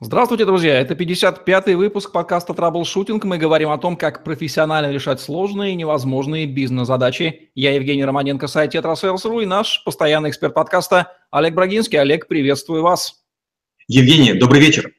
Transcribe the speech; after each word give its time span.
Здравствуйте, 0.00 0.44
друзья! 0.44 0.78
Это 0.78 0.94
55-й 0.94 1.74
выпуск 1.74 2.12
подкаста 2.12 2.54
«Траблшутинг». 2.54 3.24
Мы 3.24 3.36
говорим 3.36 3.70
о 3.70 3.78
том, 3.78 3.96
как 3.96 4.22
профессионально 4.22 4.92
решать 4.92 5.20
сложные 5.20 5.72
и 5.72 5.74
невозможные 5.74 6.46
бизнес-задачи. 6.46 7.50
Я 7.56 7.74
Евгений 7.74 8.04
Романенко, 8.04 8.46
сайт 8.46 8.70
«Tetrasales.ru» 8.70 9.40
и 9.40 9.46
наш 9.46 9.82
постоянный 9.82 10.30
эксперт 10.30 10.54
подкаста 10.54 11.10
Олег 11.32 11.54
Брагинский. 11.54 11.98
Олег, 11.98 12.28
приветствую 12.28 12.84
вас! 12.84 13.24
Евгений, 13.88 14.34
добрый 14.34 14.60
вечер! 14.60 14.92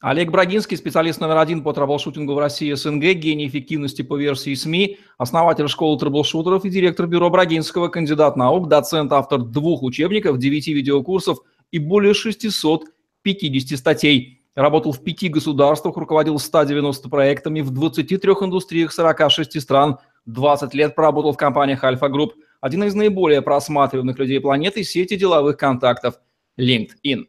Олег 0.00 0.32
Брагинский, 0.32 0.76
специалист 0.76 1.20
номер 1.20 1.36
один 1.36 1.62
по 1.62 1.72
траблшутингу 1.72 2.34
в 2.34 2.38
России 2.40 2.72
СНГ, 2.72 3.14
гений 3.14 3.46
эффективности 3.46 4.02
по 4.02 4.16
версии 4.16 4.56
СМИ, 4.56 4.98
основатель 5.18 5.68
школы 5.68 6.00
траблшутеров 6.00 6.64
и 6.64 6.70
директор 6.70 7.06
бюро 7.06 7.30
Брагинского, 7.30 7.86
кандидат 7.86 8.36
наук, 8.36 8.66
доцент, 8.66 9.12
автор 9.12 9.38
двух 9.38 9.84
учебников, 9.84 10.38
девяти 10.38 10.72
видеокурсов 10.72 11.38
и 11.70 11.78
более 11.78 12.12
600 12.12 12.86
50 13.26 13.76
статей. 13.76 14.40
Работал 14.54 14.92
в 14.92 15.02
пяти 15.02 15.28
государствах, 15.28 15.96
руководил 15.96 16.38
190 16.38 17.08
проектами 17.08 17.60
в 17.60 17.70
23 17.70 18.18
индустриях 18.18 18.92
46 18.92 19.60
стран. 19.60 19.98
20 20.26 20.74
лет 20.74 20.94
проработал 20.94 21.32
в 21.32 21.36
компаниях 21.36 21.82
Альфа 21.82 22.08
Групп. 22.08 22.34
Один 22.60 22.84
из 22.84 22.94
наиболее 22.94 23.42
просматриваемых 23.42 24.16
людей 24.18 24.40
планеты– 24.40 24.84
сети 24.84 25.16
деловых 25.16 25.56
контактов 25.56 26.20
LinkedIn. 26.56 27.24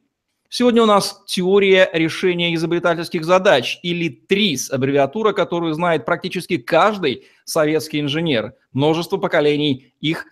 Сегодня 0.50 0.84
у 0.84 0.86
нас 0.86 1.24
теория 1.26 1.90
решения 1.92 2.54
изобретательских 2.54 3.26
задач, 3.26 3.80
или 3.82 4.08
ТРИЗ, 4.08 4.72
аббревиатура, 4.72 5.34
которую 5.34 5.74
знает 5.74 6.06
практически 6.06 6.58
каждый 6.58 7.26
советский 7.44 8.00
инженер. 8.00 8.54
Множество 8.72 9.18
поколений 9.18 9.94
их 10.00 10.26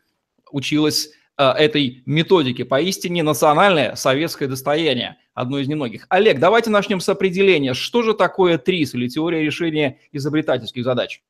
училось 0.52 1.10
этой 1.44 2.04
методике. 2.06 2.66
Поистине 2.66 3.24
национальное 3.24 3.96
советское 3.96 4.48
достояние– 4.48 5.18
одно 5.34 5.60
из 5.60 5.68
немногих. 5.68 6.08
Олег, 6.10 6.40
давайте 6.40 6.70
начнем 6.70 7.00
с 7.00 7.10
определения. 7.10 7.74
Что 7.74 8.02
же 8.02 8.14
такое 8.14 8.58
ТРИС 8.58 8.96
или 8.96 9.08
теория 9.08 9.44
решения 9.44 10.00
изобретательских 10.12 10.84
задач? 10.84 11.22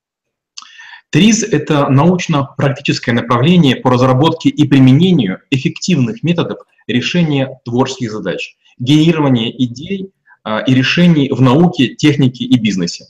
ТРИС– 1.09 1.44
это 1.52 1.89
научно-практическое 1.89 3.13
направление 3.13 3.75
по 3.75 3.89
разработке 3.89 4.49
и 4.49 4.67
применению 4.67 5.41
эффективных 5.49 6.23
методов 6.23 6.59
решения 6.88 7.59
творческих 7.66 8.11
задач, 8.11 8.57
генерирования 8.77 9.49
идей 9.49 10.11
а, 10.44 10.59
и 10.59 10.73
решений 10.73 11.29
в 11.31 11.41
науке, 11.41 11.95
технике 11.95 12.44
и 12.45 12.59
бизнесе. 12.59 13.05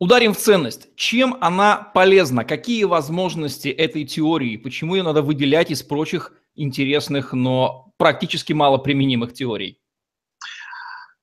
Ударим 0.00 0.32
в 0.32 0.36
ценность. 0.36 0.88
Чем 0.94 1.36
она 1.40 1.76
полезна? 1.76 2.44
Какие 2.44 2.84
возможности 2.84 3.68
этой 3.68 4.04
теории? 4.04 4.56
Почему 4.56 4.94
ее 4.94 5.02
надо 5.02 5.22
выделять 5.22 5.72
из 5.72 5.82
прочих 5.82 6.32
интересных, 6.54 7.32
но 7.32 7.92
практически 7.96 8.52
мало 8.52 8.78
применимых 8.78 9.32
теорий? 9.32 9.80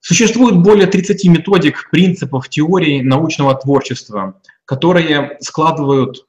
Существует 0.02 0.58
более 0.58 0.88
30 0.88 1.26
методик, 1.30 1.90
принципов 1.90 2.50
теории 2.50 3.02
научного 3.02 3.56
творчества, 3.56 4.42
которые 4.66 5.38
складывают 5.40 6.28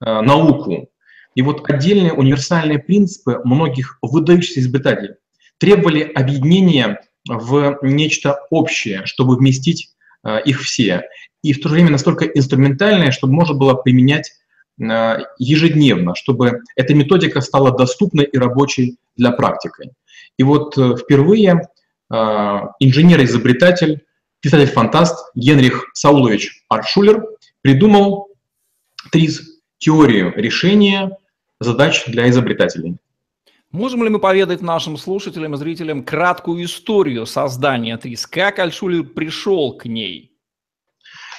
э, 0.00 0.20
науку. 0.20 0.90
И 1.34 1.42
вот 1.42 1.68
отдельные 1.68 2.12
универсальные 2.12 2.78
принципы 2.78 3.40
многих 3.42 3.98
выдающихся 4.02 4.60
изобретателей 4.60 5.14
требовали 5.58 6.02
объединения 6.02 7.00
в 7.26 7.78
нечто 7.82 8.38
общее, 8.50 9.06
чтобы 9.06 9.36
вместить 9.36 9.95
их 10.44 10.60
все. 10.62 11.04
И 11.42 11.52
в 11.52 11.60
то 11.60 11.68
же 11.68 11.74
время 11.74 11.90
настолько 11.90 12.24
инструментальное, 12.24 13.12
чтобы 13.12 13.34
можно 13.34 13.54
было 13.54 13.74
применять 13.74 14.32
э, 14.80 15.18
ежедневно, 15.38 16.16
чтобы 16.16 16.60
эта 16.74 16.92
методика 16.94 17.40
стала 17.40 17.70
доступной 17.70 18.24
и 18.24 18.36
рабочей 18.36 18.98
для 19.16 19.30
практики. 19.30 19.92
И 20.38 20.42
вот 20.42 20.76
э, 20.76 20.96
впервые 20.96 21.68
э, 22.10 22.14
инженер-изобретатель, 22.80 24.04
писатель-фантаст 24.40 25.30
Генрих 25.36 25.86
Саулович 25.94 26.64
Аршулер 26.68 27.24
придумал 27.62 28.28
ТРИЗ– 29.12 29.42
теорию 29.78 30.32
решения 30.34 31.16
задач 31.60 32.04
для 32.06 32.28
изобретателей. 32.28 32.96
Можем 33.72 34.04
ли 34.04 34.10
мы 34.10 34.20
поведать 34.20 34.62
нашим 34.62 34.96
слушателям 34.96 35.54
и 35.54 35.56
зрителям 35.56 36.04
краткую 36.04 36.64
историю 36.64 37.26
создания 37.26 37.96
ТРИЗ? 37.96 38.26
Как 38.26 38.58
Альшулер 38.58 39.04
пришел 39.04 39.76
к 39.76 39.86
ней? 39.86 40.32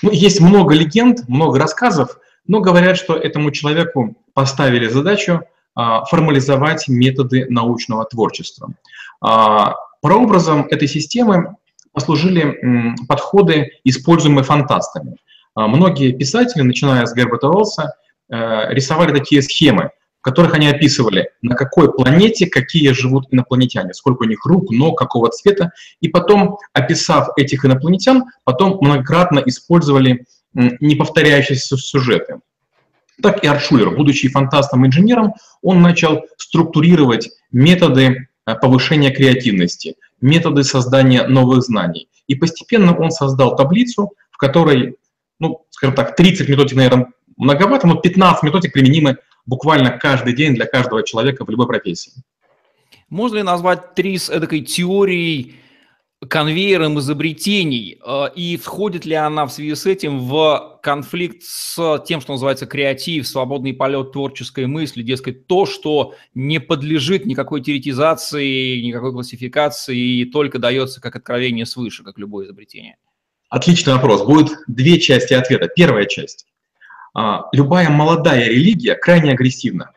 Ну, 0.01 0.11
есть 0.11 0.41
много 0.41 0.75
легенд, 0.75 1.27
много 1.27 1.57
рассказов, 1.57 2.19
но 2.45 2.59
говорят, 2.59 2.97
что 2.97 3.15
этому 3.15 3.51
человеку 3.51 4.15
поставили 4.33 4.87
задачу 4.87 5.41
а, 5.73 6.05
формализовать 6.05 6.87
методы 6.87 7.47
научного 7.49 8.05
творчества. 8.05 8.73
А, 9.21 9.75
прообразом 10.01 10.67
этой 10.69 10.87
системы 10.87 11.55
послужили 11.93 12.95
подходы, 13.07 13.71
используемые 13.83 14.43
фантастами. 14.43 15.15
А, 15.55 15.67
многие 15.67 16.11
писатели, 16.11 16.61
начиная 16.61 17.05
с 17.05 17.15
Герберта 17.15 17.47
Уэллса, 17.47 17.95
э, 18.29 18.73
рисовали 18.73 19.17
такие 19.17 19.41
схемы, 19.41 19.91
которых 20.27 20.55
они 20.55 20.67
описывали, 20.67 21.29
на 21.41 21.55
какой 21.55 21.89
планете 21.89 22.47
какие 22.47 22.91
живут 22.91 23.27
инопланетяне, 23.31 23.93
сколько 23.93 24.23
у 24.23 24.25
них 24.25 24.45
рук, 24.45 24.71
ног, 24.71 24.99
какого 24.99 25.29
цвета, 25.29 25.71
и 26.01 26.09
потом, 26.09 26.57
описав 26.73 27.29
этих 27.37 27.63
инопланетян, 27.63 28.25
потом 28.43 28.77
многократно 28.81 29.39
использовали 29.45 30.25
неповторяющиеся 30.53 31.77
сюжеты. 31.77 32.41
Так 33.21 33.41
и 33.41 33.47
Артшулер, 33.47 33.91
будучи 33.91 34.27
фантастом-инженером, 34.27 35.33
он 35.61 35.81
начал 35.81 36.25
структурировать 36.35 37.29
методы 37.53 38.27
э, 38.45 38.55
повышения 38.55 39.11
креативности, 39.11 39.95
методы 40.19 40.65
создания 40.65 41.25
новых 41.25 41.63
знаний. 41.63 42.09
И 42.27 42.35
постепенно 42.35 42.93
он 42.93 43.11
создал 43.11 43.55
таблицу, 43.55 44.11
в 44.29 44.37
которой, 44.37 44.97
ну, 45.39 45.65
скажем 45.69 45.95
так, 45.95 46.17
30 46.17 46.49
методик, 46.49 46.75
наверное, 46.75 47.13
многовато, 47.37 47.87
но 47.87 47.95
15 47.95 48.43
методик 48.43 48.73
применимы 48.73 49.19
буквально 49.47 49.97
каждый 49.97 50.33
день 50.33 50.53
для 50.53 50.65
каждого 50.65 51.01
человека 51.01 51.43
в 51.43 51.49
любой 51.49 51.65
профессии. 51.65 52.13
Можно 53.09 53.37
ли 53.37 53.43
назвать 53.43 53.95
ТРИС 53.95 54.29
эдакой 54.29 54.61
теорией 54.61 55.55
конвейером 56.27 56.97
изобретений, 56.99 57.99
э, 58.03 58.25
и 58.35 58.57
входит 58.57 59.05
ли 59.05 59.13
она 59.13 59.45
в 59.45 59.53
связи 59.53 59.75
с 59.75 59.85
этим 59.85 60.19
в 60.19 60.79
конфликт 60.81 61.43
с 61.43 62.03
тем, 62.07 62.21
что 62.21 62.33
называется 62.33 62.65
креатив, 62.65 63.27
свободный 63.27 63.73
полет 63.73 64.13
творческой 64.13 64.65
мысли, 64.65 65.03
дескать, 65.03 65.45
то, 65.45 65.67
что 65.67 66.15
не 66.33 66.59
подлежит 66.59 67.25
никакой 67.27 67.61
теоретизации, 67.61 68.81
никакой 68.81 69.11
классификации 69.11 70.21
и 70.21 70.25
только 70.25 70.57
дается 70.57 71.01
как 71.01 71.15
откровение 71.15 71.67
свыше, 71.67 72.03
как 72.03 72.17
любое 72.17 72.47
изобретение? 72.47 72.97
Отличный 73.49 73.93
вопрос. 73.93 74.25
Будет 74.25 74.49
две 74.67 74.99
части 74.99 75.33
ответа. 75.33 75.67
Первая 75.67 76.05
часть. 76.05 76.46
А, 77.19 77.49
любая 77.51 77.89
молодая 77.89 78.47
религия 78.47 78.93
крайне 78.93 79.31
агрессивна. 79.31 79.89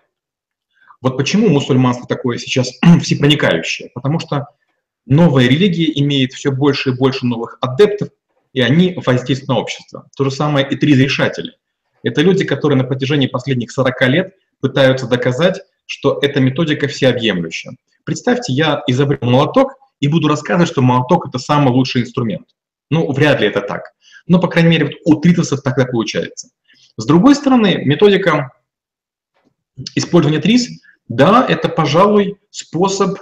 Вот 1.02 1.18
почему 1.18 1.50
мусульманство 1.50 2.08
такое 2.08 2.38
сейчас 2.38 2.72
всепроникающее? 3.02 3.90
Потому 3.94 4.18
что 4.20 4.46
новая 5.04 5.46
религия 5.46 5.92
имеет 6.00 6.32
все 6.32 6.50
больше 6.50 6.90
и 6.90 6.96
больше 6.96 7.26
новых 7.26 7.58
адептов, 7.60 8.08
и 8.54 8.62
они 8.62 8.98
воздействуют 9.04 9.48
на 9.48 9.58
общество. 9.58 10.08
То 10.16 10.24
же 10.24 10.30
самое 10.30 10.66
и 10.66 10.76
три 10.76 10.94
решатели. 10.94 11.58
Это 12.02 12.22
люди, 12.22 12.44
которые 12.44 12.78
на 12.78 12.84
протяжении 12.84 13.26
последних 13.26 13.70
40 13.70 14.08
лет 14.08 14.34
пытаются 14.62 15.06
доказать, 15.06 15.60
что 15.84 16.18
эта 16.22 16.40
методика 16.40 16.88
всеобъемлющая. 16.88 17.76
Представьте, 18.04 18.54
я 18.54 18.82
изобрел 18.86 19.30
молоток 19.30 19.74
и 20.00 20.08
буду 20.08 20.26
рассказывать, 20.26 20.70
что 20.70 20.80
молоток– 20.80 21.26
это 21.28 21.38
самый 21.38 21.70
лучший 21.70 22.00
инструмент. 22.00 22.46
Ну, 22.88 23.12
вряд 23.12 23.42
ли 23.42 23.46
это 23.46 23.60
так. 23.60 23.92
Но, 24.26 24.40
по 24.40 24.48
крайней 24.48 24.70
мере, 24.70 24.86
вот 24.86 24.94
у 25.04 25.20
тритосов 25.20 25.60
тогда 25.60 25.84
получается. 25.84 26.48
С 27.00 27.06
другой 27.06 27.34
стороны, 27.34 27.80
методика 27.86 28.52
использования 29.94 30.38
ТРИС, 30.38 30.82
да, 31.08 31.46
это, 31.48 31.70
пожалуй, 31.70 32.36
способ 32.50 33.18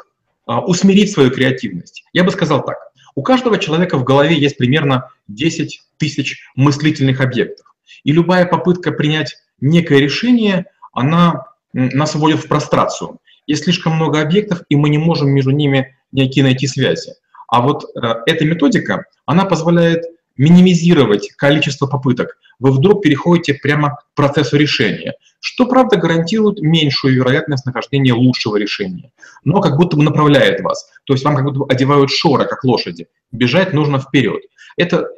а, 0.46 0.60
усмирить 0.62 1.12
свою 1.12 1.30
креативность. 1.30 2.02
Я 2.12 2.24
бы 2.24 2.32
сказал 2.32 2.64
так. 2.64 2.76
У 3.14 3.22
каждого 3.22 3.56
человека 3.56 3.96
в 3.96 4.02
голове 4.02 4.36
есть 4.36 4.56
примерно 4.56 5.10
10 5.28 5.80
тысяч 5.96 6.42
мыслительных 6.56 7.20
объектов. 7.20 7.72
И 8.02 8.10
любая 8.10 8.46
попытка 8.46 8.90
принять 8.90 9.36
некое 9.60 10.00
решение, 10.00 10.66
она 10.92 11.46
нас 11.72 12.16
вводит 12.16 12.40
в 12.40 12.48
прострацию. 12.48 13.18
Есть 13.46 13.62
слишком 13.62 13.92
много 13.92 14.20
объектов, 14.20 14.62
и 14.68 14.74
мы 14.74 14.88
не 14.88 14.98
можем 14.98 15.28
между 15.28 15.52
ними 15.52 15.96
некие 16.10 16.42
найти 16.42 16.66
связи. 16.66 17.12
А 17.46 17.62
вот 17.62 17.84
э, 17.84 18.14
эта 18.26 18.44
методика, 18.44 19.04
она 19.24 19.44
позволяет 19.44 20.04
минимизировать 20.38 21.30
количество 21.36 21.86
попыток, 21.86 22.38
вы 22.58 22.72
вдруг 22.72 23.02
переходите 23.02 23.54
прямо 23.54 23.96
к 23.96 24.06
процессу 24.14 24.56
решения, 24.56 25.14
что, 25.40 25.66
правда, 25.66 25.96
гарантирует 25.96 26.60
меньшую 26.60 27.14
вероятность 27.14 27.66
нахождения 27.66 28.14
лучшего 28.14 28.56
решения, 28.56 29.12
но 29.44 29.60
как 29.60 29.76
будто 29.76 29.96
бы 29.96 30.02
направляет 30.02 30.60
вас. 30.60 30.88
То 31.04 31.12
есть 31.12 31.24
вам 31.24 31.36
как 31.36 31.44
будто 31.44 31.58
бы 31.60 31.66
одевают 31.68 32.10
шоры, 32.10 32.46
как 32.46 32.64
лошади. 32.64 33.08
Бежать 33.30 33.72
нужно 33.72 33.98
вперед. 33.98 34.42
Это 34.76 35.08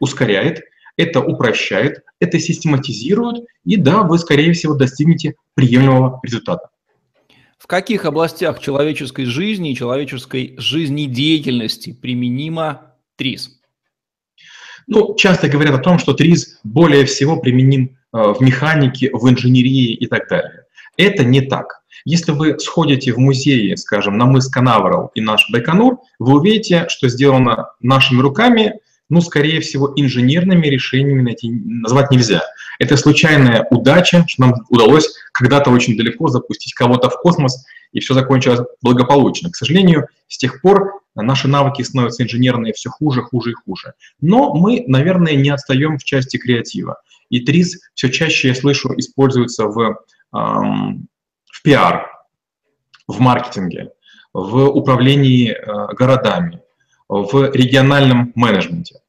ускоряет, 0.00 0.62
это 0.96 1.20
упрощает, 1.20 2.02
это 2.20 2.38
систематизирует, 2.38 3.44
и 3.64 3.76
да, 3.76 4.02
вы, 4.02 4.18
скорее 4.18 4.52
всего, 4.52 4.74
достигнете 4.74 5.34
приемлемого 5.54 6.20
результата. 6.22 6.68
В 7.58 7.66
каких 7.66 8.04
областях 8.04 8.60
человеческой 8.60 9.24
жизни 9.24 9.72
и 9.72 9.76
человеческой 9.76 10.54
жизнедеятельности 10.58 11.92
применимо 11.92 12.94
ТРИЗ? 13.16 13.57
Ну, 14.88 15.14
часто 15.16 15.48
говорят 15.48 15.74
о 15.74 15.82
том, 15.82 15.98
что 15.98 16.14
ТРИЗ 16.14 16.60
более 16.64 17.04
всего 17.04 17.36
применим 17.36 17.98
э, 18.12 18.18
в 18.32 18.40
механике, 18.40 19.10
в 19.12 19.28
инженерии 19.28 19.92
и 19.92 20.06
так 20.06 20.28
далее. 20.28 20.64
Это 20.96 21.24
не 21.24 21.42
так. 21.42 21.82
Если 22.06 22.32
вы 22.32 22.58
сходите 22.58 23.12
в 23.12 23.18
музей, 23.18 23.76
скажем, 23.76 24.16
на 24.16 24.24
мыс 24.24 24.48
Канаверал 24.48 25.10
и 25.14 25.20
наш 25.20 25.50
Байконур, 25.50 25.98
вы 26.18 26.38
увидите, 26.38 26.86
что 26.88 27.08
сделано 27.08 27.70
нашими 27.80 28.22
руками, 28.22 28.80
ну, 29.10 29.20
скорее 29.20 29.60
всего, 29.60 29.92
инженерными 29.94 30.66
решениями 30.66 31.20
найти, 31.20 31.50
назвать 31.50 32.10
нельзя. 32.10 32.42
Это 32.78 32.96
случайная 32.96 33.66
удача, 33.70 34.24
что 34.26 34.42
нам 34.42 34.54
удалось 34.70 35.12
когда-то 35.32 35.70
очень 35.70 35.98
далеко 35.98 36.28
запустить 36.28 36.72
кого-то 36.72 37.10
в 37.10 37.20
космос, 37.20 37.62
и 37.92 38.00
все 38.00 38.14
закончилось 38.14 38.60
благополучно. 38.80 39.50
К 39.50 39.56
сожалению, 39.56 40.06
с 40.28 40.38
тех 40.38 40.62
пор 40.62 41.00
наши 41.22 41.48
навыки 41.48 41.82
становятся 41.82 42.22
инженерные 42.22 42.72
все 42.72 42.90
хуже, 42.90 43.22
хуже 43.22 43.50
и 43.50 43.54
хуже. 43.54 43.94
Но 44.20 44.54
мы, 44.54 44.84
наверное, 44.86 45.34
не 45.34 45.50
отстаем 45.50 45.98
в 45.98 46.04
части 46.04 46.36
креатива. 46.36 47.00
И 47.30 47.40
ТРИЗ 47.40 47.80
все 47.94 48.10
чаще, 48.10 48.48
я 48.48 48.54
слышу, 48.54 48.92
используется 48.96 49.66
в, 49.66 49.98
эм, 50.34 51.08
в 51.46 51.62
пиар, 51.62 52.08
в 53.06 53.20
маркетинге, 53.20 53.92
в 54.32 54.66
управлении 54.68 55.50
э, 55.50 55.94
городами, 55.94 56.62
в 57.08 57.50
региональном 57.52 58.32
менеджменте. 58.34 59.00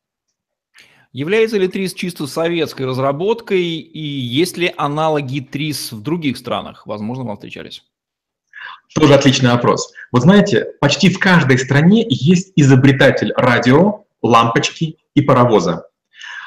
Является 1.11 1.57
ли 1.57 1.67
ТРИС 1.67 1.95
чисто 1.95 2.27
советской 2.27 2.85
разработкой 2.85 3.63
и 3.63 4.00
есть 4.00 4.57
ли 4.57 4.71
аналоги 4.77 5.39
ТРИС 5.39 5.91
в 5.91 6.01
других 6.01 6.38
странах? 6.38 6.85
Возможно, 6.85 7.23
вам 7.23 7.35
встречались. 7.35 7.83
Тоже 8.95 9.13
отличный 9.13 9.51
вопрос. 9.51 9.91
Вот 10.12 10.24
знаете, 10.24 10.68
почти 10.81 11.09
в 11.09 11.19
каждой 11.19 11.59
стране 11.59 12.06
есть 12.09 12.51
изобретатель 12.56 13.31
радио, 13.36 14.06
лампочки 14.21 14.97
и 15.13 15.21
паровоза. 15.21 15.86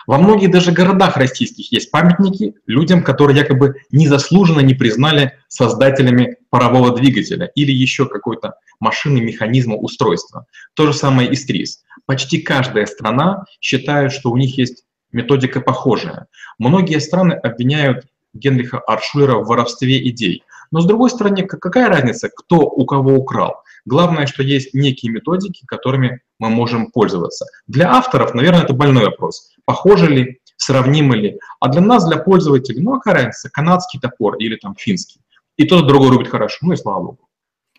Во 0.06 0.18
многих 0.18 0.50
даже 0.50 0.72
городах 0.72 1.16
российских 1.16 1.70
есть 1.70 1.92
памятники 1.92 2.54
людям, 2.66 3.04
которые 3.04 3.38
якобы 3.38 3.76
незаслуженно 3.92 4.60
не 4.60 4.74
признали 4.74 5.38
создателями 5.46 6.36
парового 6.50 6.94
двигателя 6.94 7.46
или 7.54 7.70
еще 7.70 8.06
какой-то 8.06 8.54
машины, 8.80 9.20
механизма, 9.20 9.76
устройства. 9.76 10.46
То 10.74 10.86
же 10.86 10.92
самое 10.92 11.30
и 11.30 11.36
с 11.36 11.44
ТРИС. 11.44 11.84
Почти 12.06 12.38
каждая 12.38 12.86
страна 12.86 13.44
считает, 13.60 14.12
что 14.12 14.30
у 14.30 14.36
них 14.36 14.58
есть 14.58 14.84
методика 15.12 15.60
похожая. 15.60 16.26
Многие 16.58 16.98
страны 16.98 17.34
обвиняют 17.34 18.06
Генриха 18.34 18.78
Аршулера 18.80 19.36
в 19.36 19.46
воровстве 19.46 20.08
идей. 20.08 20.44
Но 20.70 20.80
с 20.80 20.86
другой 20.86 21.10
стороны, 21.10 21.42
какая 21.46 21.88
разница, 21.88 22.30
кто 22.34 22.60
у 22.60 22.86
кого 22.86 23.14
украл? 23.14 23.62
Главное, 23.84 24.26
что 24.26 24.42
есть 24.42 24.74
некие 24.74 25.12
методики, 25.12 25.66
которыми 25.66 26.20
мы 26.38 26.48
можем 26.48 26.90
пользоваться. 26.90 27.46
Для 27.66 27.92
авторов, 27.92 28.34
наверное, 28.34 28.62
это 28.62 28.72
больной 28.72 29.04
вопрос. 29.04 29.52
Похожи 29.64 30.06
ли, 30.06 30.40
сравнимы 30.56 31.16
ли? 31.16 31.38
А 31.60 31.68
для 31.68 31.80
нас, 31.80 32.06
для 32.08 32.16
пользователей, 32.16 32.80
ну, 32.80 32.94
а 32.94 32.98
какая 32.98 33.14
разница, 33.14 33.50
канадский 33.50 34.00
топор 34.00 34.36
или 34.36 34.56
там 34.56 34.74
финский? 34.78 35.20
И 35.56 35.66
тот, 35.66 35.84
и 35.84 35.88
другой 35.88 36.10
рубит 36.10 36.28
хорошо, 36.28 36.58
ну 36.62 36.72
и 36.72 36.76
слава 36.76 37.00
богу. 37.00 37.28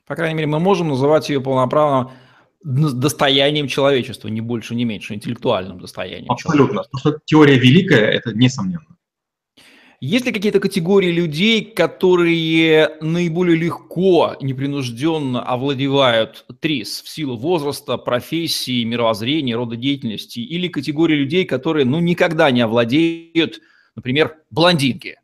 По 0.06 0.16
крайней 0.16 0.36
мере, 0.36 0.48
мы 0.48 0.60
можем 0.60 0.90
называть 0.90 1.30
ее 1.30 1.42
полноправно 1.42 2.12
достоянием 2.64 3.68
человечества, 3.68 4.28
не 4.28 4.42
больше, 4.42 4.76
не 4.76 4.86
меньше, 4.86 5.14
интеллектуальным 5.14 5.80
достоянием. 5.80 6.32
Абсолютно. 6.32 6.84
Потому 6.84 7.00
что 7.00 7.20
теория 7.26 7.58
великая, 7.58 8.12
это 8.12 8.34
несомненно. 8.34 8.98
Есть 10.06 10.26
ли 10.26 10.34
какие-то 10.34 10.60
категории 10.60 11.12
людей, 11.14 11.64
которые 11.64 12.90
наиболее 13.00 13.56
легко, 13.56 14.36
непринужденно 14.42 15.42
овладевают 15.42 16.46
ТРИС 16.60 17.04
в 17.04 17.08
силу 17.08 17.38
возраста, 17.38 17.96
профессии, 17.96 18.84
мировоззрения, 18.84 19.56
рода 19.56 19.78
деятельности? 19.78 20.40
Или 20.40 20.68
категории 20.68 21.16
людей, 21.16 21.46
которые 21.46 21.86
ну, 21.86 22.02
никогда 22.02 22.52
не 22.52 22.60
овладеют, 22.60 23.62
например, 23.96 24.36
блондинки? 24.52 25.22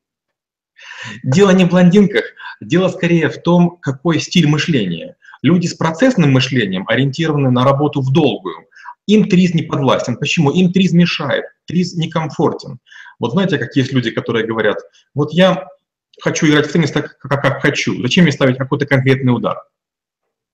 Дело 1.24 1.50
не 1.50 1.66
в 1.66 1.72
блондинках, 1.72 2.24
дело 2.62 2.88
скорее 2.88 3.28
в 3.28 3.42
том, 3.42 3.80
какой 3.82 4.22
стиль 4.22 4.48
мышления. 4.48 5.18
Люди 5.42 5.68
с 5.68 5.74
процессным 5.74 6.32
мышлением 6.32 6.86
ориентированы 6.88 7.52
на 7.52 7.66
работу 7.66 8.00
в 8.00 8.14
долгую. 8.14 8.69
Им 9.10 9.28
ТРИЗ 9.28 9.56
не 9.56 9.64
подвластен. 9.64 10.18
Почему? 10.18 10.52
Им 10.52 10.72
ТРИЗ 10.72 10.94
мешает, 10.94 11.46
ТРИЗ 11.66 11.96
некомфортен. 11.96 12.78
Вот 13.18 13.32
знаете, 13.32 13.58
как 13.58 13.76
есть 13.76 13.92
люди, 13.92 14.12
которые 14.12 14.46
говорят, 14.46 14.78
вот 15.16 15.34
я 15.34 15.66
хочу 16.22 16.48
играть 16.48 16.68
в 16.68 16.72
теннис 16.72 16.92
так, 16.92 17.18
как, 17.18 17.42
как 17.42 17.60
хочу, 17.60 18.00
зачем 18.04 18.24
мне 18.24 18.32
ставить 18.32 18.58
какой-то 18.58 18.86
конкретный 18.86 19.34
удар? 19.34 19.58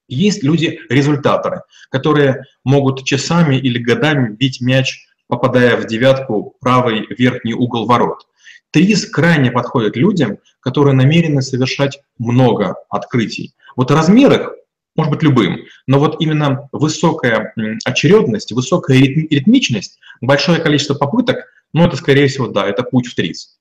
Есть 0.07 0.41
люди-результаторы, 0.41 1.63
которые 1.89 2.45
могут 2.63 3.03
часами 3.03 3.57
или 3.57 3.77
годами 3.77 4.33
бить 4.33 4.61
мяч, 4.61 5.05
попадая 5.27 5.75
в 5.75 5.85
девятку 5.85 6.55
правый 6.61 7.07
верхний 7.09 7.53
угол 7.53 7.85
ворот. 7.85 8.25
Триз 8.71 9.05
крайне 9.05 9.51
подходит 9.51 9.97
людям, 9.97 10.37
которые 10.61 10.93
намерены 10.93 11.41
совершать 11.41 11.99
много 12.17 12.75
открытий. 12.89 13.53
Вот 13.75 13.91
размер 13.91 14.31
их 14.31 14.53
может 14.95 15.11
быть 15.11 15.23
любым, 15.23 15.65
но 15.87 15.99
вот 15.99 16.21
именно 16.21 16.69
высокая 16.71 17.53
очередность, 17.85 18.51
высокая 18.51 18.97
ритмичность, 18.97 19.99
большое 20.21 20.59
количество 20.59 20.95
попыток 20.95 21.45
ну, 21.75 21.83
это, 21.83 21.97
скорее 21.97 22.27
всего, 22.27 22.47
да, 22.47 22.65
это 22.65 22.83
путь 22.83 23.07
в 23.07 23.15
ТРИС. 23.15 23.59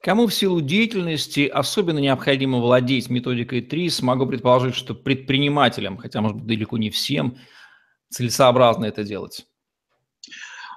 Кому 0.00 0.26
в 0.26 0.32
силу 0.32 0.62
деятельности 0.62 1.46
особенно 1.46 1.98
необходимо 1.98 2.60
владеть 2.60 3.10
методикой 3.10 3.60
ТРИС, 3.60 4.00
могу 4.00 4.24
предположить, 4.24 4.74
что 4.74 4.94
предпринимателям, 4.94 5.98
хотя, 5.98 6.22
может 6.22 6.38
быть, 6.38 6.46
далеко 6.46 6.78
не 6.78 6.88
всем, 6.88 7.36
целесообразно 8.08 8.86
это 8.86 9.04
делать. 9.04 9.44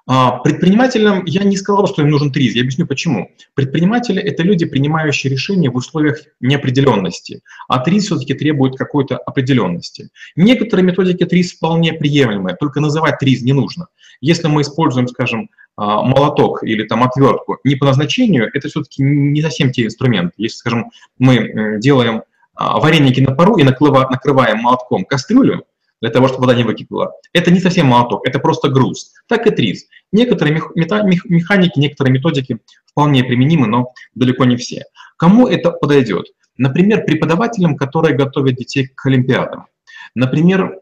А, 0.06 0.40
предпринимателям 0.40 1.24
я 1.26 1.44
не 1.44 1.56
сказал, 1.56 1.88
что 1.88 2.02
им 2.02 2.10
нужен 2.10 2.32
ТРИЗ. 2.32 2.56
Я 2.56 2.62
объясню 2.62 2.86
почему. 2.86 3.32
Предприниматели– 3.54 4.22
это 4.24 4.44
люди, 4.44 4.66
принимающие 4.66 5.32
решения 5.32 5.70
в 5.70 5.76
условиях 5.76 6.18
неопределенности, 6.42 7.42
а 7.70 7.80
ТРИЗ 7.80 8.06
все-таки 8.08 8.34
требует 8.34 8.76
какой-то 8.76 9.18
определенности. 9.18 10.10
Некоторые 10.36 10.86
методики 10.86 11.26
ТРИЗ 11.26 11.54
вполне 11.54 11.94
приемлемые, 11.94 12.58
только 12.58 12.82
называть 12.82 13.20
ТРИЗ 13.20 13.44
не 13.44 13.54
нужно. 13.54 13.88
Если 14.20 14.48
мы 14.48 14.62
используем, 14.62 15.08
скажем, 15.08 15.50
а, 15.78 16.02
молоток 16.02 16.64
или 16.64 16.84
там 16.84 17.04
отвертку 17.04 17.60
не 17.64 17.76
по 17.76 17.86
назначению, 17.86 18.50
это 18.54 18.68
все-таки 18.68 19.02
не 19.02 19.42
совсем 19.42 19.72
те 19.72 19.86
инструменты. 19.86 20.34
Если, 20.38 20.58
скажем, 20.58 20.92
мы 21.18 21.80
делаем 21.80 22.24
а, 22.56 22.80
вареники 22.80 23.22
на 23.22 23.34
пару 23.34 23.56
и 23.56 23.64
накрываем 23.64 24.60
молотком 24.60 25.06
кастрюлю, 25.06 25.66
для 26.04 26.10
того, 26.10 26.28
чтобы 26.28 26.42
вода 26.42 26.54
не 26.54 26.66
выкипела. 26.66 27.14
Это 27.32 27.50
не 27.50 27.62
совсем 27.62 27.88
молоток, 27.88 28.28
это 28.28 28.38
просто 28.38 28.68
груз. 28.68 29.14
Так 29.26 29.48
и 29.48 29.52
триз. 29.52 29.86
Некоторые 30.12 30.62
механики, 30.76 31.80
некоторые 31.80 32.12
методики 32.12 32.60
вполне 32.86 33.24
применимы, 33.24 33.68
но 33.68 33.94
далеко 34.14 34.44
не 34.44 34.58
все. 34.58 34.84
Кому 35.16 35.48
это 35.48 35.72
подойдет? 35.72 36.26
Например, 36.58 37.06
преподавателям, 37.06 37.78
которые 37.78 38.18
готовят 38.18 38.58
детей 38.58 38.88
к 38.94 39.06
олимпиадам. 39.06 39.68
Например, 40.14 40.78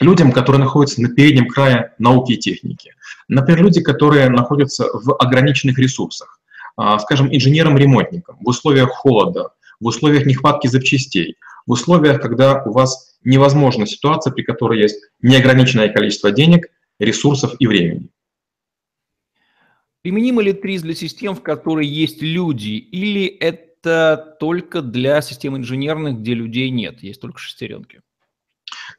людям, 0.00 0.32
которые 0.32 0.60
находятся 0.60 1.02
на 1.02 1.10
переднем 1.10 1.46
крае 1.46 1.92
науки 1.98 2.32
и 2.32 2.38
техники. 2.38 2.94
Например, 3.28 3.64
люди, 3.64 3.82
которые 3.82 4.30
находятся 4.30 4.86
в 4.94 5.14
ограниченных 5.16 5.78
ресурсах. 5.78 6.40
А, 6.78 6.98
скажем, 7.00 7.28
инженерам-ремонтникам 7.30 8.38
в 8.40 8.48
условиях 8.48 8.88
холода, 8.88 9.50
в 9.78 9.84
условиях 9.84 10.24
нехватки 10.24 10.68
запчастей, 10.68 11.36
в 11.66 11.72
условиях, 11.72 12.22
когда 12.22 12.62
у 12.64 12.72
вас 12.72 13.13
невозможна 13.24 13.86
ситуация, 13.86 14.32
при 14.32 14.42
которой 14.42 14.80
есть 14.80 15.00
неограниченное 15.22 15.88
количество 15.88 16.30
денег, 16.30 16.68
ресурсов 16.98 17.54
и 17.58 17.66
времени. 17.66 18.08
Применимо 20.02 20.42
ли 20.42 20.52
ТРИЗ 20.52 20.82
для 20.82 20.94
систем, 20.94 21.34
в 21.34 21.42
которой 21.42 21.86
есть 21.86 22.20
люди, 22.20 22.72
или 22.72 23.26
это 23.26 24.36
только 24.38 24.82
для 24.82 25.22
систем 25.22 25.56
инженерных, 25.56 26.18
где 26.18 26.34
людей 26.34 26.70
нет, 26.70 27.02
есть 27.02 27.20
только 27.20 27.38
шестеренки? 27.38 28.02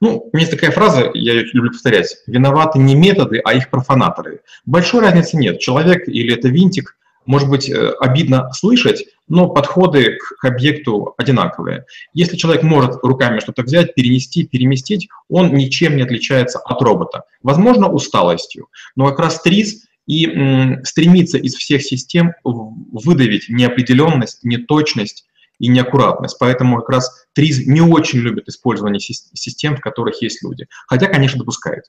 Ну, 0.02 0.30
у 0.32 0.36
меня 0.36 0.48
есть 0.48 0.52
такая 0.52 0.72
фраза, 0.72 1.12
я 1.14 1.34
ее 1.34 1.44
люблю 1.54 1.72
повторять. 1.72 2.18
Виноваты 2.28 2.80
не 2.80 2.96
методы, 2.96 3.40
а 3.44 3.54
их 3.54 3.70
профанаторы. 3.70 4.42
Большой 4.66 5.02
разницы 5.02 5.38
нет. 5.38 5.60
Человек 5.60 6.08
или 6.08 6.34
это 6.34 6.48
винтик, 6.48 6.98
может 7.26 7.50
быть, 7.50 7.70
э, 7.70 7.92
обидно 8.00 8.52
слышать, 8.54 9.06
но 9.28 9.50
подходы 9.50 10.18
к 10.18 10.46
объекту 10.46 11.14
одинаковые. 11.18 11.86
Если 12.14 12.38
человек 12.38 12.64
может 12.64 13.04
руками 13.04 13.40
что-то 13.40 13.64
взять, 13.64 13.96
перенести, 13.96 14.46
переместить, 14.46 15.10
он 15.30 15.54
ничем 15.54 15.96
не 15.96 16.04
отличается 16.04 16.60
от 16.60 16.82
робота. 16.82 17.24
Возможно, 17.42 17.90
усталостью, 17.90 18.68
но 18.96 19.08
как 19.08 19.20
раз 19.20 19.42
ТРИЗ 19.42 19.86
и 20.08 20.78
стремится 20.84 21.38
из 21.38 21.56
всех 21.56 21.82
систем 21.82 22.34
выдавить 22.44 23.50
неопределенность, 23.50 24.44
неточность 24.44 25.26
и 25.58 25.68
неаккуратность. 25.68 26.38
Поэтому 26.40 26.78
как 26.78 26.90
раз 26.90 27.26
ТРИЗ 27.34 27.66
не 27.66 27.82
очень 27.82 28.20
любит 28.20 28.48
использование 28.48 29.00
систем, 29.00 29.78
в 29.78 29.82
которых 29.82 30.22
есть 30.22 30.44
люди. 30.44 30.68
Хотя, 30.88 31.08
конечно, 31.08 31.40
допускает. 31.40 31.86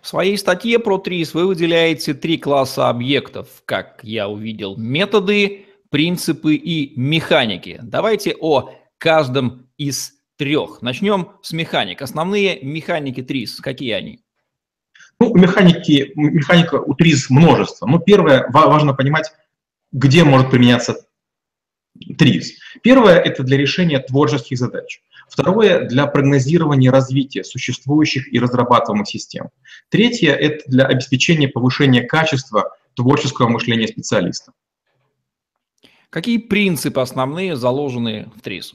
В 0.00 0.08
своей 0.08 0.38
статье 0.38 0.78
про 0.78 0.96
ТРИЗ 0.96 1.34
вы 1.34 1.46
выделяете 1.46 2.14
три 2.14 2.38
класса 2.38 2.88
объектов, 2.88 3.48
как 3.66 4.00
я 4.02 4.28
увидел, 4.28 4.76
методы, 4.78 5.66
принципы 5.90 6.54
и 6.54 6.98
механики. 6.98 7.78
Давайте 7.82 8.34
о 8.40 8.70
каждом 8.98 9.68
из 9.76 10.14
трех. 10.36 10.80
Начнем 10.82 11.32
с 11.42 11.52
механик. 11.52 12.00
Основные 12.00 12.60
механики 12.62 13.22
ТРИС, 13.22 13.60
какие 13.60 13.92
они? 13.92 14.20
Ну, 15.18 15.34
механики, 15.36 16.12
механика 16.14 16.76
у 16.76 16.94
ТРИС 16.94 17.28
множество. 17.28 17.86
Но 17.86 17.98
первое, 17.98 18.48
важно 18.50 18.94
понимать, 18.94 19.30
где 19.92 20.24
может 20.24 20.50
применяться 20.50 21.06
ТРИС. 22.18 22.52
Первое– 22.82 23.18
это 23.20 23.42
для 23.42 23.58
решения 23.58 23.98
творческих 23.98 24.56
задач. 24.56 25.02
Второе– 25.28 25.86
для 25.88 26.06
прогнозирования 26.06 26.90
развития 26.90 27.44
существующих 27.44 28.32
и 28.32 28.38
разрабатываемых 28.38 29.08
систем. 29.08 29.50
Третье– 29.90 30.32
это 30.34 30.62
для 30.70 30.86
обеспечения 30.86 31.48
повышения 31.48 32.02
качества 32.02 32.74
творческого 32.94 33.48
мышления 33.48 33.88
специалиста. 33.88 34.52
Какие 36.10 36.38
принципы 36.38 37.00
основные 37.00 37.54
заложены 37.54 38.30
в 38.36 38.42
ТРИС? 38.42 38.74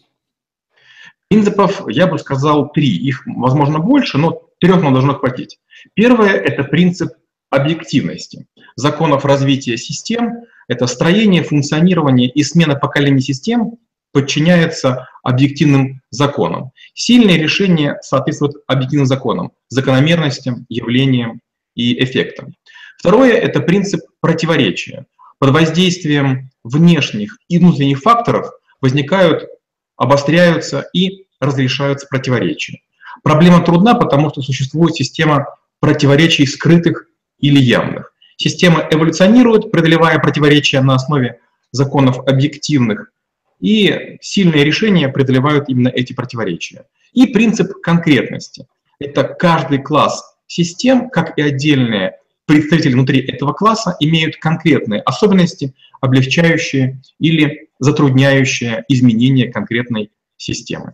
Принципов, 1.29 1.83
я 1.89 2.07
бы 2.07 2.17
сказал, 2.17 2.71
три. 2.71 2.95
Их, 2.95 3.23
возможно, 3.25 3.79
больше, 3.79 4.17
но 4.17 4.41
трех 4.59 4.81
нам 4.81 4.93
должно 4.93 5.15
хватить. 5.15 5.59
Первое– 5.95 6.29
это 6.31 6.63
принцип 6.63 7.11
объективности, 7.49 8.47
законов 8.75 9.25
развития 9.25 9.77
систем, 9.77 10.45
это 10.67 10.87
строение, 10.87 11.43
функционирование 11.43 12.29
и 12.29 12.41
смена 12.43 12.75
поколений 12.75 13.21
систем 13.21 13.77
подчиняется 14.13 15.09
объективным 15.23 16.01
законам. 16.09 16.71
Сильные 16.93 17.37
решения 17.37 17.99
соответствуют 18.01 18.55
объективным 18.65 19.05
законам, 19.07 19.51
закономерностям, 19.67 20.65
явлениям 20.69 21.41
и 21.75 22.01
эффектам. 22.01 22.55
Второе– 22.97 23.33
это 23.33 23.59
принцип 23.59 24.01
противоречия. 24.21 25.05
Под 25.37 25.49
воздействием 25.49 26.49
внешних 26.65 27.37
и 27.47 27.59
внутренних 27.59 27.99
факторов 27.99 28.51
возникают, 28.81 29.47
обостряются 29.95 30.85
и 30.93 31.27
разрешаются 31.39 32.07
противоречия. 32.07 32.81
Проблема 33.23 33.63
трудна, 33.63 33.93
потому 33.93 34.29
что 34.31 34.41
существует 34.41 34.95
система 34.95 35.45
противоречий 35.79 36.45
скрытых 36.45 37.07
или 37.39 37.59
явных. 37.59 38.11
Система 38.37 38.85
эволюционирует, 38.91 39.71
преодолевая 39.71 40.19
противоречия 40.19 40.81
на 40.81 40.95
основе 40.95 41.39
законов 41.71 42.19
объективных, 42.27 43.11
и 43.59 44.17
сильные 44.21 44.63
решения 44.63 45.07
преодолевают 45.07 45.69
именно 45.69 45.89
эти 45.89 46.13
противоречия. 46.13 46.85
И 47.13 47.27
принцип 47.27 47.71
конкретности. 47.81 48.67
Это 48.99 49.23
каждый 49.23 49.79
класс 49.79 50.35
систем, 50.47 51.09
как 51.09 51.37
и 51.37 51.41
отдельные 51.41 52.17
представители 52.45 52.93
внутри 52.93 53.19
этого 53.19 53.53
класса, 53.53 53.95
имеют 53.99 54.37
конкретные 54.37 55.01
особенности, 55.01 55.73
облегчающие 56.01 57.01
или 57.19 57.69
затрудняющие 57.79 58.85
изменение 58.87 59.51
конкретной 59.51 60.11
системы. 60.37 60.93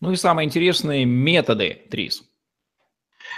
Ну 0.00 0.12
и 0.12 0.16
самые 0.16 0.46
интересные 0.46 1.04
методы 1.04 1.78
ТРИС. 1.90 2.24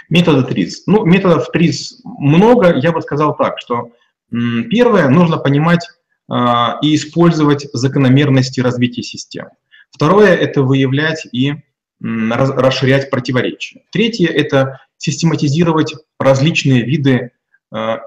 Методы 0.09 0.43
ТРИС. 0.47 0.87
Ну, 0.87 1.05
методов 1.05 1.51
ТРИС 1.51 2.01
много. 2.03 2.75
Я 2.75 2.91
бы 2.91 3.01
сказал 3.01 3.35
так, 3.35 3.59
что 3.59 3.91
первое, 4.29 5.09
нужно 5.09 5.37
понимать 5.37 5.87
а, 6.27 6.79
и 6.81 6.95
использовать 6.95 7.67
закономерности 7.73 8.59
развития 8.59 9.03
систем. 9.03 9.47
Второе– 9.91 10.35
это 10.35 10.63
выявлять 10.63 11.27
и 11.31 11.53
расширять 12.01 13.09
противоречия. 13.09 13.83
Третье– 13.91 14.27
это 14.29 14.81
систематизировать 15.05 15.93
различные 16.19 16.83
виды 16.83 17.31
а, 17.71 17.99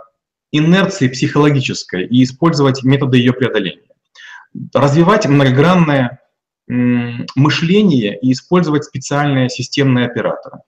инерции 0.51 1.09
психологической 1.09 2.07
и 2.07 2.25
использовать 2.25 2.83
методы 2.83 3.19
ее 3.19 3.33
преодоления. 3.33 3.93
Развивать 4.75 5.27
многогранное 5.27 6.21
мышление 6.67 8.19
и 8.21 8.33
использовать 8.33 8.85
специальные 8.85 9.49
системные 9.49 10.07
операторы. 10.07 10.59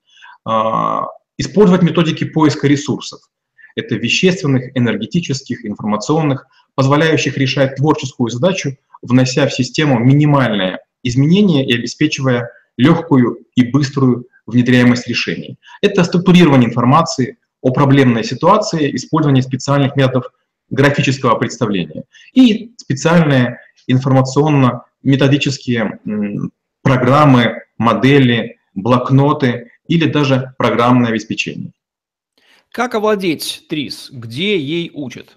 А, 0.44 1.06
использовать 1.36 1.82
методики 1.82 2.24
поиска 2.24 2.68
ресурсов. 2.68 3.20
Это 3.74 3.96
вещественных, 3.96 4.76
энергетических, 4.76 5.66
информационных, 5.66 6.46
позволяющих 6.76 7.36
решать 7.38 7.76
творческую 7.76 8.30
задачу, 8.30 8.76
внося 9.02 9.48
в 9.48 9.52
систему 9.52 9.98
минимальные 9.98 10.78
изменения 11.02 11.66
и 11.66 11.74
обеспечивая 11.74 12.50
легкую 12.76 13.46
и 13.54 13.64
быструю 13.64 14.26
внедряемость 14.46 15.08
решений. 15.08 15.58
Это 15.82 16.04
структурирование 16.04 16.68
информации 16.68 17.38
о 17.60 17.72
проблемной 17.72 18.24
ситуации, 18.24 18.94
использование 18.94 19.42
специальных 19.42 19.96
методов 19.96 20.32
графического 20.70 21.36
представления 21.36 22.04
и 22.32 22.72
специальные 22.76 23.58
информационно-методические 23.86 26.00
программы, 26.82 27.62
модели, 27.76 28.58
блокноты 28.74 29.70
или 29.88 30.08
даже 30.08 30.54
программное 30.58 31.10
обеспечение. 31.10 31.72
Как 32.72 32.94
овладеть 32.94 33.66
ТРИС? 33.68 34.10
Где 34.12 34.58
ей 34.58 34.90
учат? 34.94 35.36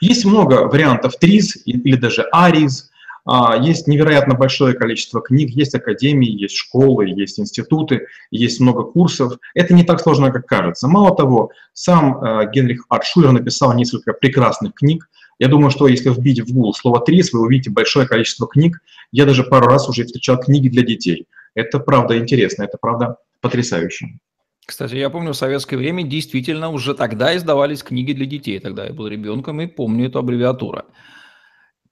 Есть 0.00 0.24
много 0.24 0.66
вариантов 0.66 1.16
ТРИС 1.18 1.66
или 1.66 1.96
даже 1.96 2.26
АРИС. 2.32 2.90
А, 3.26 3.56
есть 3.56 3.88
невероятно 3.88 4.34
большое 4.34 4.74
количество 4.74 5.20
книг, 5.20 5.50
есть 5.50 5.74
академии, 5.74 6.30
есть 6.30 6.54
школы, 6.54 7.08
есть 7.08 7.40
институты, 7.40 8.06
есть 8.30 8.60
много 8.60 8.84
курсов. 8.84 9.38
Это 9.52 9.74
не 9.74 9.82
так 9.82 10.00
сложно, 10.00 10.30
как 10.30 10.46
кажется. 10.46 10.86
Мало 10.86 11.14
того, 11.14 11.50
сам 11.72 12.22
э, 12.22 12.50
Генрих 12.52 12.86
Артшулер 12.88 13.32
написал 13.32 13.74
несколько 13.74 14.12
прекрасных 14.12 14.74
книг. 14.74 15.08
Я 15.40 15.48
думаю, 15.48 15.70
что 15.70 15.88
если 15.88 16.08
вбить 16.08 16.40
в 16.40 16.54
Google 16.54 16.72
слово 16.72 17.00
«трис», 17.00 17.32
вы 17.32 17.40
увидите 17.40 17.70
большое 17.70 18.06
количество 18.06 18.46
книг. 18.46 18.80
Я 19.10 19.26
даже 19.26 19.42
пару 19.42 19.66
раз 19.66 19.88
уже 19.88 20.04
встречал 20.04 20.38
книги 20.38 20.68
для 20.68 20.82
детей. 20.82 21.26
Это 21.54 21.80
правда 21.80 22.16
интересно, 22.16 22.62
это 22.62 22.78
правда 22.80 23.16
потрясающе. 23.40 24.18
Кстати, 24.64 24.94
я 24.94 25.10
помню, 25.10 25.32
в 25.32 25.36
советское 25.36 25.76
время 25.76 26.04
действительно 26.04 26.70
уже 26.70 26.94
тогда 26.94 27.36
издавались 27.36 27.82
книги 27.82 28.12
для 28.12 28.26
детей. 28.26 28.60
Тогда 28.60 28.84
я 28.84 28.92
был 28.92 29.08
ребенком 29.08 29.60
и 29.60 29.66
помню 29.66 30.06
эту 30.06 30.20
аббревиатуру. 30.20 30.84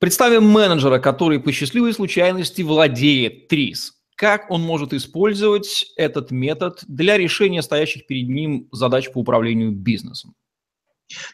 Представим 0.05 0.45
менеджера, 0.45 0.99
который 0.99 1.41
по 1.41 1.51
счастливой 1.51 1.95
случайности 1.95 2.61
владеет 2.61 3.49
ТРИС. 3.49 3.95
Как 4.17 4.51
он 4.51 4.61
может 4.61 4.93
использовать 4.93 5.87
этот 5.97 6.31
метод 6.31 6.81
для 6.87 7.17
решения 7.17 7.63
стоящих 7.63 8.07
перед 8.07 8.29
ним 8.29 8.69
задач 8.71 9.11
по 9.11 9.21
управлению 9.21 9.73
бизнесом? 9.73 10.35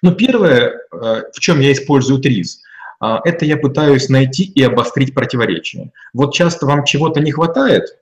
Ну, 0.02 0.14
первое, 0.14 0.74
э, 0.92 1.22
в 1.34 1.40
чем 1.40 1.58
я 1.58 1.72
использую 1.72 2.20
ТРИС, 2.20 2.62
э, 3.02 3.16
это 3.24 3.44
я 3.44 3.56
пытаюсь 3.56 4.08
найти 4.08 4.44
и 4.44 4.62
обострить 4.62 5.14
противоречия. 5.14 5.90
Вот 6.12 6.32
часто 6.32 6.64
вам 6.64 6.84
чего-то 6.84 7.18
не 7.18 7.32
хватает, 7.32 7.98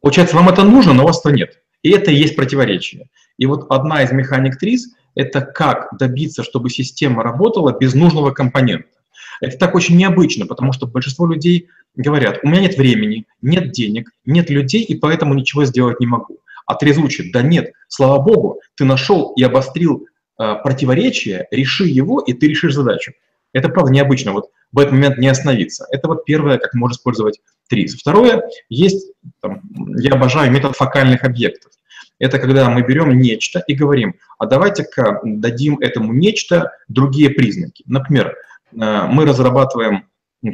получается, 0.00 0.36
вам 0.36 0.48
это 0.48 0.62
нужно, 0.62 0.92
но 0.92 1.02
у 1.02 1.06
вас 1.08 1.20
то 1.22 1.30
нет. 1.30 1.60
И 1.82 1.90
это 1.90 2.12
и 2.12 2.14
есть 2.14 2.36
противоречие. 2.36 3.10
И 3.36 3.46
вот 3.46 3.66
одна 3.68 4.04
из 4.04 4.12
механик 4.12 4.60
ТРИС– 4.60 4.94
это 5.16 5.40
как 5.40 5.88
добиться, 5.98 6.44
чтобы 6.44 6.70
система 6.70 7.24
работала 7.24 7.76
без 7.76 7.94
нужного 7.94 8.30
компонента. 8.30 8.97
Это 9.40 9.56
так 9.58 9.74
очень 9.74 9.96
необычно, 9.96 10.46
потому 10.46 10.72
что 10.72 10.86
большинство 10.86 11.26
людей 11.26 11.68
говорят, 11.94 12.40
у 12.42 12.48
меня 12.48 12.60
нет 12.60 12.76
времени, 12.76 13.26
нет 13.42 13.72
денег, 13.72 14.10
нет 14.24 14.50
людей, 14.50 14.82
и 14.82 14.94
поэтому 14.94 15.34
ничего 15.34 15.64
сделать 15.64 16.00
не 16.00 16.06
могу. 16.06 16.38
А 16.66 16.74
трезвучит, 16.74 17.32
да 17.32 17.42
нет, 17.42 17.72
слава 17.88 18.20
богу, 18.22 18.60
ты 18.76 18.84
нашел 18.84 19.32
и 19.36 19.42
обострил 19.42 20.06
э, 20.38 20.54
противоречие, 20.62 21.46
реши 21.50 21.86
его, 21.86 22.20
и 22.20 22.34
ты 22.34 22.48
решишь 22.48 22.74
задачу. 22.74 23.12
Это, 23.52 23.68
правда, 23.68 23.90
необычно, 23.92 24.32
вот 24.32 24.50
в 24.72 24.78
этот 24.78 24.92
момент 24.92 25.18
не 25.18 25.28
остановиться. 25.28 25.86
Это 25.90 26.08
вот 26.08 26.24
первое, 26.24 26.58
как 26.58 26.74
можно 26.74 26.94
использовать 26.94 27.40
ТРИС. 27.68 27.94
Второе, 27.94 28.42
есть, 28.68 29.12
там, 29.40 29.62
я 29.96 30.12
обожаю 30.12 30.52
метод 30.52 30.76
фокальных 30.76 31.24
объектов. 31.24 31.72
Это 32.18 32.38
когда 32.38 32.68
мы 32.68 32.82
берем 32.82 33.18
нечто 33.18 33.62
и 33.66 33.74
говорим, 33.74 34.16
а 34.38 34.46
давайте-ка 34.46 35.20
дадим 35.22 35.78
этому 35.78 36.12
нечто 36.12 36.72
другие 36.88 37.30
признаки. 37.30 37.84
Например, 37.86 38.34
мы 38.72 39.24
разрабатываем 39.24 40.04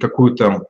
какую-то 0.01 0.67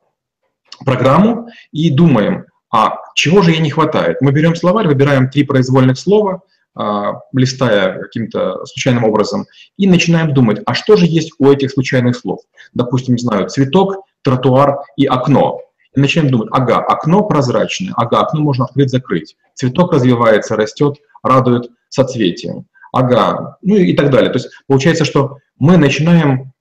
программу 0.83 1.47
и 1.71 1.89
думаем, 1.89 2.45
а 2.71 2.97
чего 3.15 3.41
же 3.41 3.51
ей 3.51 3.59
не 3.59 3.69
хватает? 3.69 4.21
Мы 4.21 4.31
берем 4.31 4.55
словарь, 4.55 4.87
выбираем 4.87 5.29
три 5.29 5.43
произвольных 5.43 5.97
слова, 5.97 6.41
а, 6.77 7.21
листая 7.31 7.99
каким-то 7.99 8.65
случайным 8.65 9.05
образом, 9.05 9.45
и 9.77 9.87
начинаем 9.87 10.33
думать, 10.33 10.61
а 10.65 10.73
что 10.73 10.97
же 10.97 11.05
есть 11.05 11.31
у 11.39 11.49
этих 11.49 11.71
случайных 11.71 12.17
слов? 12.17 12.39
Допустим, 12.73 13.15
не 13.15 13.21
знаю, 13.21 13.47
цветок, 13.47 14.03
тротуар 14.23 14.79
и 14.97 15.05
окно. 15.05 15.61
И 15.95 15.99
начинаем 16.01 16.31
думать, 16.31 16.49
ага, 16.51 16.79
окно 16.79 17.23
прозрачное, 17.23 17.93
ага, 17.95 18.19
окно 18.19 18.41
можно 18.41 18.65
открыть-закрыть, 18.65 19.37
цветок 19.53 19.93
развивается, 19.93 20.57
растет, 20.57 20.97
радует 21.23 21.69
соцветием, 21.87 22.65
ага, 22.91 23.57
ну 23.61 23.77
и 23.77 23.93
так 23.93 24.11
далее. 24.11 24.29
То 24.31 24.39
есть 24.39 24.49
получается, 24.67 25.05
что 25.05 25.37
мы 25.57 25.77
начинаем 25.77 26.51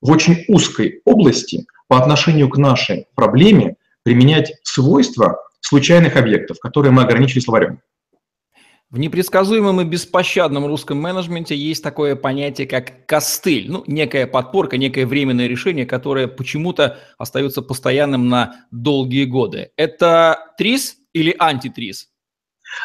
в 0.00 0.10
очень 0.10 0.44
узкой 0.48 1.00
области 1.04 1.66
по 1.88 1.98
отношению 1.98 2.48
к 2.48 2.56
нашей 2.56 3.06
проблеме 3.14 3.76
применять 4.02 4.52
свойства 4.62 5.38
случайных 5.60 6.16
объектов, 6.16 6.58
которые 6.60 6.92
мы 6.92 7.02
ограничили 7.02 7.40
словарем. 7.40 7.80
В 8.88 8.98
непредсказуемом 8.98 9.80
и 9.80 9.84
беспощадном 9.84 10.66
русском 10.66 10.98
менеджменте 10.98 11.56
есть 11.56 11.82
такое 11.82 12.14
понятие, 12.14 12.68
как 12.68 13.04
костыль. 13.06 13.68
Ну, 13.68 13.82
некая 13.88 14.28
подпорка, 14.28 14.76
некое 14.76 15.06
временное 15.06 15.48
решение, 15.48 15.86
которое 15.86 16.28
почему-то 16.28 16.98
остается 17.18 17.62
постоянным 17.62 18.28
на 18.28 18.66
долгие 18.70 19.24
годы. 19.24 19.70
Это 19.76 20.54
ТРИС 20.56 20.98
или 21.12 21.34
антитрис? 21.36 22.10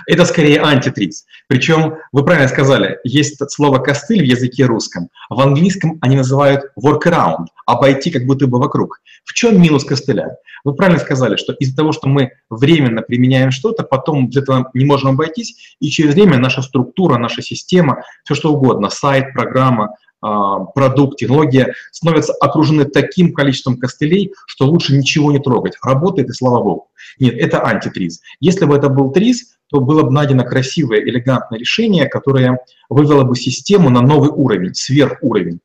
Это 0.07 0.25
скорее 0.25 0.61
антитрис. 0.61 1.25
Причем, 1.47 1.95
вы 2.11 2.23
правильно 2.23 2.47
сказали, 2.47 2.99
есть 3.03 3.37
слово 3.51 3.79
«костыль» 3.79 4.21
в 4.21 4.25
языке 4.25 4.65
русском. 4.65 5.09
В 5.29 5.39
английском 5.39 5.97
они 6.01 6.15
называют 6.15 6.71
workaround, 6.81 7.47
обойти 7.65 8.11
как 8.11 8.25
будто 8.25 8.47
бы 8.47 8.59
вокруг. 8.59 9.01
В 9.23 9.33
чем 9.33 9.61
минус 9.61 9.83
костыля? 9.83 10.37
Вы 10.63 10.75
правильно 10.75 10.99
сказали, 10.99 11.35
что 11.35 11.53
из-за 11.53 11.75
того, 11.75 11.91
что 11.91 12.07
мы 12.07 12.31
временно 12.49 13.01
применяем 13.01 13.51
что-то, 13.51 13.83
потом 13.83 14.29
для 14.29 14.41
этого 14.41 14.69
не 14.73 14.85
можем 14.85 15.11
обойтись, 15.11 15.75
и 15.79 15.89
через 15.89 16.13
время 16.13 16.37
наша 16.37 16.61
структура, 16.61 17.17
наша 17.17 17.41
система, 17.41 18.03
все 18.23 18.35
что 18.35 18.53
угодно, 18.53 18.89
сайт, 18.89 19.33
программа, 19.33 19.95
продукт, 20.21 21.17
технология 21.17 21.73
становятся 21.91 22.33
окружены 22.33 22.85
таким 22.85 23.33
количеством 23.33 23.77
костылей, 23.77 24.33
что 24.47 24.65
лучше 24.65 24.95
ничего 24.95 25.31
не 25.31 25.39
трогать. 25.39 25.73
Работает 25.83 26.29
и 26.29 26.33
слава 26.33 26.63
богу. 26.63 26.91
Нет, 27.19 27.35
это 27.35 27.65
антитриз. 27.65 28.21
Если 28.39 28.65
бы 28.65 28.75
это 28.75 28.89
был 28.89 29.11
триз, 29.11 29.57
то 29.67 29.79
было 29.79 30.03
бы 30.03 30.11
найдено 30.11 30.43
красивое, 30.43 30.99
элегантное 30.99 31.57
решение, 31.57 32.07
которое 32.07 32.59
вывело 32.89 33.23
бы 33.23 33.35
систему 33.35 33.89
на 33.89 34.01
новый 34.01 34.29
уровень, 34.29 34.73
сверхуровень. 34.73 35.59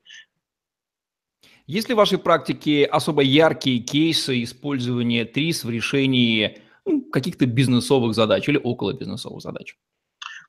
Есть 1.66 1.88
ли 1.88 1.94
в 1.94 1.98
вашей 1.98 2.18
практике 2.18 2.84
особо 2.84 3.22
яркие 3.22 3.80
кейсы 3.80 4.44
использования 4.44 5.24
ТРИС 5.24 5.64
в 5.64 5.70
решении 5.70 6.58
ну, 6.84 7.02
каких-то 7.02 7.46
бизнесовых 7.46 8.14
задач 8.14 8.48
или 8.48 8.56
около 8.56 8.92
бизнесовых 8.92 9.42
задач? 9.42 9.76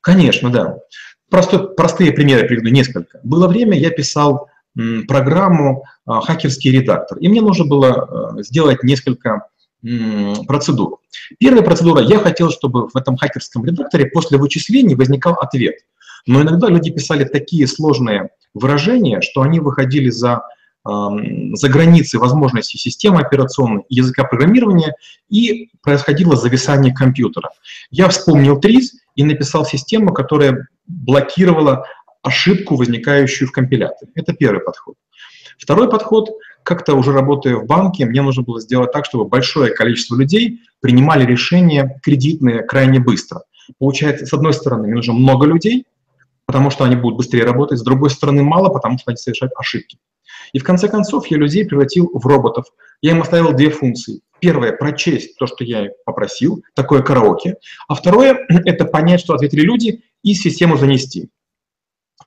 Конечно, 0.01 0.51
да. 0.51 0.77
Простой, 1.29 1.73
простые 1.75 2.11
примеры 2.11 2.47
приведу 2.47 2.69
несколько. 2.69 3.19
Было 3.23 3.47
время, 3.47 3.77
я 3.77 3.89
писал 3.89 4.49
программу 5.07 5.83
а, 6.05 6.21
«Хакерский 6.21 6.71
редактор», 6.71 7.17
и 7.17 7.27
мне 7.27 7.41
нужно 7.41 7.65
было 7.65 8.35
а, 8.37 8.43
сделать 8.43 8.83
несколько 8.83 9.47
процедур. 10.47 10.99
Первая 11.39 11.63
процедура, 11.63 12.01
я 12.01 12.19
хотел, 12.19 12.49
чтобы 12.49 12.89
в 12.89 12.95
этом 12.95 13.15
хакерском 13.15 13.63
редакторе 13.63 14.07
после 14.07 14.37
вычислений 14.37 14.95
возникал 14.95 15.35
ответ. 15.35 15.75
Но 16.25 16.41
иногда 16.41 16.67
люди 16.67 16.91
писали 16.91 17.23
такие 17.23 17.67
сложные 17.67 18.31
выражения, 18.53 19.21
что 19.21 19.43
они 19.43 19.59
выходили 19.59 20.09
за 20.09 20.41
за 20.87 21.69
границей 21.69 22.19
возможностей 22.19 22.77
системы 22.77 23.21
операционной 23.21 23.83
языка 23.89 24.23
программирования, 24.23 24.95
и 25.29 25.69
происходило 25.81 26.35
зависание 26.35 26.93
компьютера. 26.93 27.49
Я 27.89 28.07
вспомнил 28.07 28.59
ТРИЗ 28.59 28.93
и 29.15 29.23
написал 29.23 29.65
систему, 29.65 30.13
которая 30.13 30.67
блокировала 30.87 31.85
ошибку, 32.23 32.75
возникающую 32.75 33.47
в 33.47 33.51
компиляторе. 33.51 34.11
Это 34.15 34.33
первый 34.33 34.61
подход. 34.61 34.95
Второй 35.57 35.89
подход, 35.89 36.29
как-то 36.63 36.93
уже 36.93 37.11
работая 37.11 37.55
в 37.55 37.65
банке, 37.65 38.05
мне 38.05 38.21
нужно 38.21 38.43
было 38.43 38.61
сделать 38.61 38.91
так, 38.91 39.05
чтобы 39.05 39.25
большое 39.25 39.73
количество 39.73 40.15
людей 40.15 40.61
принимали 40.81 41.25
решения 41.25 41.99
кредитные 42.03 42.61
крайне 42.61 42.99
быстро. 42.99 43.41
Получается, 43.79 44.25
с 44.25 44.33
одной 44.33 44.53
стороны, 44.53 44.83
мне 44.87 44.95
нужно 44.95 45.13
много 45.13 45.45
людей, 45.45 45.85
потому 46.45 46.69
что 46.69 46.85
они 46.85 46.95
будут 46.95 47.17
быстрее 47.17 47.43
работать, 47.43 47.79
с 47.79 47.83
другой 47.83 48.09
стороны, 48.09 48.43
мало, 48.43 48.69
потому 48.69 48.97
что 48.99 49.11
они 49.11 49.17
совершают 49.17 49.53
ошибки. 49.57 49.97
И 50.53 50.59
в 50.59 50.63
конце 50.63 50.87
концов 50.87 51.27
я 51.27 51.37
людей 51.37 51.65
превратил 51.65 52.09
в 52.13 52.25
роботов. 52.25 52.65
Я 53.01 53.11
им 53.11 53.21
оставил 53.21 53.53
две 53.53 53.69
функции. 53.69 54.21
Первое– 54.39 54.71
прочесть 54.77 55.37
то, 55.37 55.47
что 55.47 55.63
я 55.63 55.87
попросил, 56.05 56.63
такое 56.75 57.01
караоке. 57.01 57.55
А 57.87 57.95
второе– 57.95 58.45
это 58.49 58.85
понять, 58.85 59.19
что 59.19 59.33
ответили 59.33 59.61
люди, 59.61 60.03
и 60.23 60.33
систему 60.33 60.77
занести. 60.77 61.29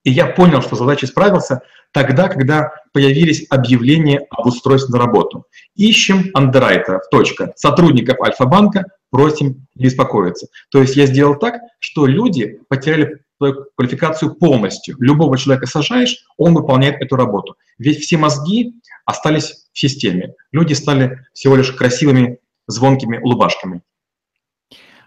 И 0.05 0.11
я 0.11 0.27
понял, 0.27 0.63
что 0.63 0.77
задачей 0.77 1.07
справился 1.07 1.63
тогда, 1.93 2.29
когда 2.29 2.73
появились 2.93 3.47
объявления 3.51 4.21
об 4.31 4.47
устройстве 4.47 4.93
на 4.93 5.05
работу. 5.05 5.45
Ищем 5.75 6.31
андеррайтеров, 6.35 7.03
точка. 7.11 7.53
Сотрудников 7.57 8.21
Альфа-банка 8.21 8.85
просим 9.11 9.67
не 9.75 9.85
беспокоиться. 9.85 10.47
То 10.71 10.81
есть 10.81 10.97
я 10.97 11.07
сделал 11.07 11.37
так, 11.37 11.61
что 11.81 12.07
люди 12.07 12.61
потеряли 12.69 13.21
свою 13.41 13.65
квалификацию 13.75 14.35
полностью. 14.35 14.97
Любого 15.01 15.39
человека 15.39 15.67
сажаешь, 15.67 16.27
он 16.37 16.55
выполняет 16.55 17.01
эту 17.01 17.17
работу. 17.17 17.57
Ведь 17.79 18.01
все 18.01 18.19
мозги 18.19 18.75
остались 19.07 19.67
в 19.73 19.79
системе. 19.79 20.35
Люди 20.53 20.75
стали 20.75 21.25
всего 21.33 21.57
лишь 21.57 21.73
красивыми, 21.73 22.39
звонкими 22.67 23.17
улыбашками. 23.17 23.81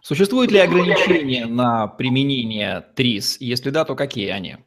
Существуют 0.02 0.52
ли 0.52 0.58
ограничения 0.58 1.46
на 1.46 1.86
применение 1.88 2.84
ТРИС? 2.96 3.38
Если 3.40 3.70
да, 3.70 3.86
то 3.86 3.96
какие 3.96 4.30
они? 4.30 4.58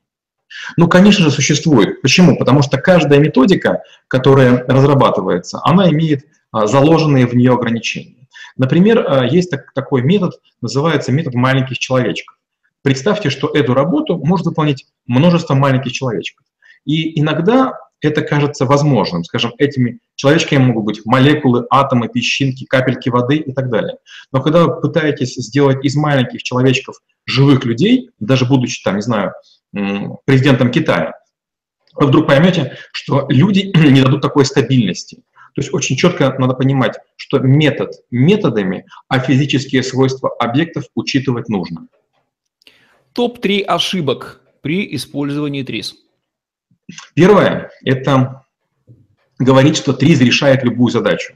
Ну, 0.76 0.86
конечно 0.86 1.24
же, 1.24 1.32
существует. 1.32 2.00
Почему? 2.02 2.38
Потому 2.38 2.62
что 2.62 2.78
каждая 2.78 3.18
методика, 3.18 3.82
которая 4.06 4.64
разрабатывается, 4.68 5.60
она 5.64 5.90
имеет 5.90 6.24
а, 6.52 6.68
заложенные 6.68 7.26
в 7.26 7.34
нее 7.34 7.52
ограничения. 7.52 8.28
Например, 8.56 9.04
а, 9.06 9.26
есть 9.26 9.52
такой 9.74 10.02
метод, 10.02 10.40
называется 10.62 11.10
метод 11.10 11.34
маленьких 11.34 11.78
человечков. 11.78 12.35
Представьте, 12.86 13.30
что 13.30 13.48
эту 13.48 13.74
работу 13.74 14.16
может 14.16 14.46
выполнить 14.46 14.86
множество 15.08 15.54
маленьких 15.54 15.90
человечков. 15.90 16.46
И 16.84 17.20
иногда 17.20 17.72
это 18.00 18.22
кажется 18.22 18.64
возможным. 18.64 19.24
Скажем, 19.24 19.52
этими 19.58 19.98
человечками 20.14 20.62
могут 20.62 20.84
быть 20.84 21.04
молекулы, 21.04 21.66
атомы, 21.68 22.06
песчинки, 22.06 22.64
капельки 22.64 23.08
воды 23.08 23.38
и 23.38 23.52
так 23.52 23.70
далее. 23.70 23.96
Но 24.30 24.40
когда 24.40 24.62
вы 24.62 24.80
пытаетесь 24.80 25.34
сделать 25.34 25.84
из 25.84 25.96
маленьких 25.96 26.44
человечков 26.44 27.00
живых 27.24 27.64
людей, 27.64 28.10
даже 28.20 28.44
будучи, 28.44 28.80
там, 28.84 28.94
не 28.94 29.02
знаю, 29.02 29.32
президентом 30.24 30.70
Китая, 30.70 31.14
вы 31.94 32.06
вдруг 32.06 32.28
поймете, 32.28 32.78
что 32.92 33.26
люди 33.28 33.72
не 33.74 34.00
дадут 34.00 34.22
такой 34.22 34.44
стабильности. 34.44 35.24
То 35.56 35.60
есть 35.60 35.74
очень 35.74 35.96
четко 35.96 36.36
надо 36.38 36.54
понимать, 36.54 37.00
что 37.16 37.40
метод 37.40 37.94
методами, 38.12 38.86
а 39.08 39.18
физические 39.18 39.82
свойства 39.82 40.30
объектов 40.38 40.84
учитывать 40.94 41.48
нужно. 41.48 41.88
Топ-3 43.16 43.62
ошибок 43.62 44.42
при 44.60 44.94
использовании 44.94 45.62
ТРИС. 45.62 45.94
Первое– 47.14 47.70
это 47.84 48.42
говорить, 49.38 49.78
что 49.78 49.94
ТРИЗ 49.94 50.20
решает 50.20 50.62
любую 50.64 50.90
задачу. 50.90 51.34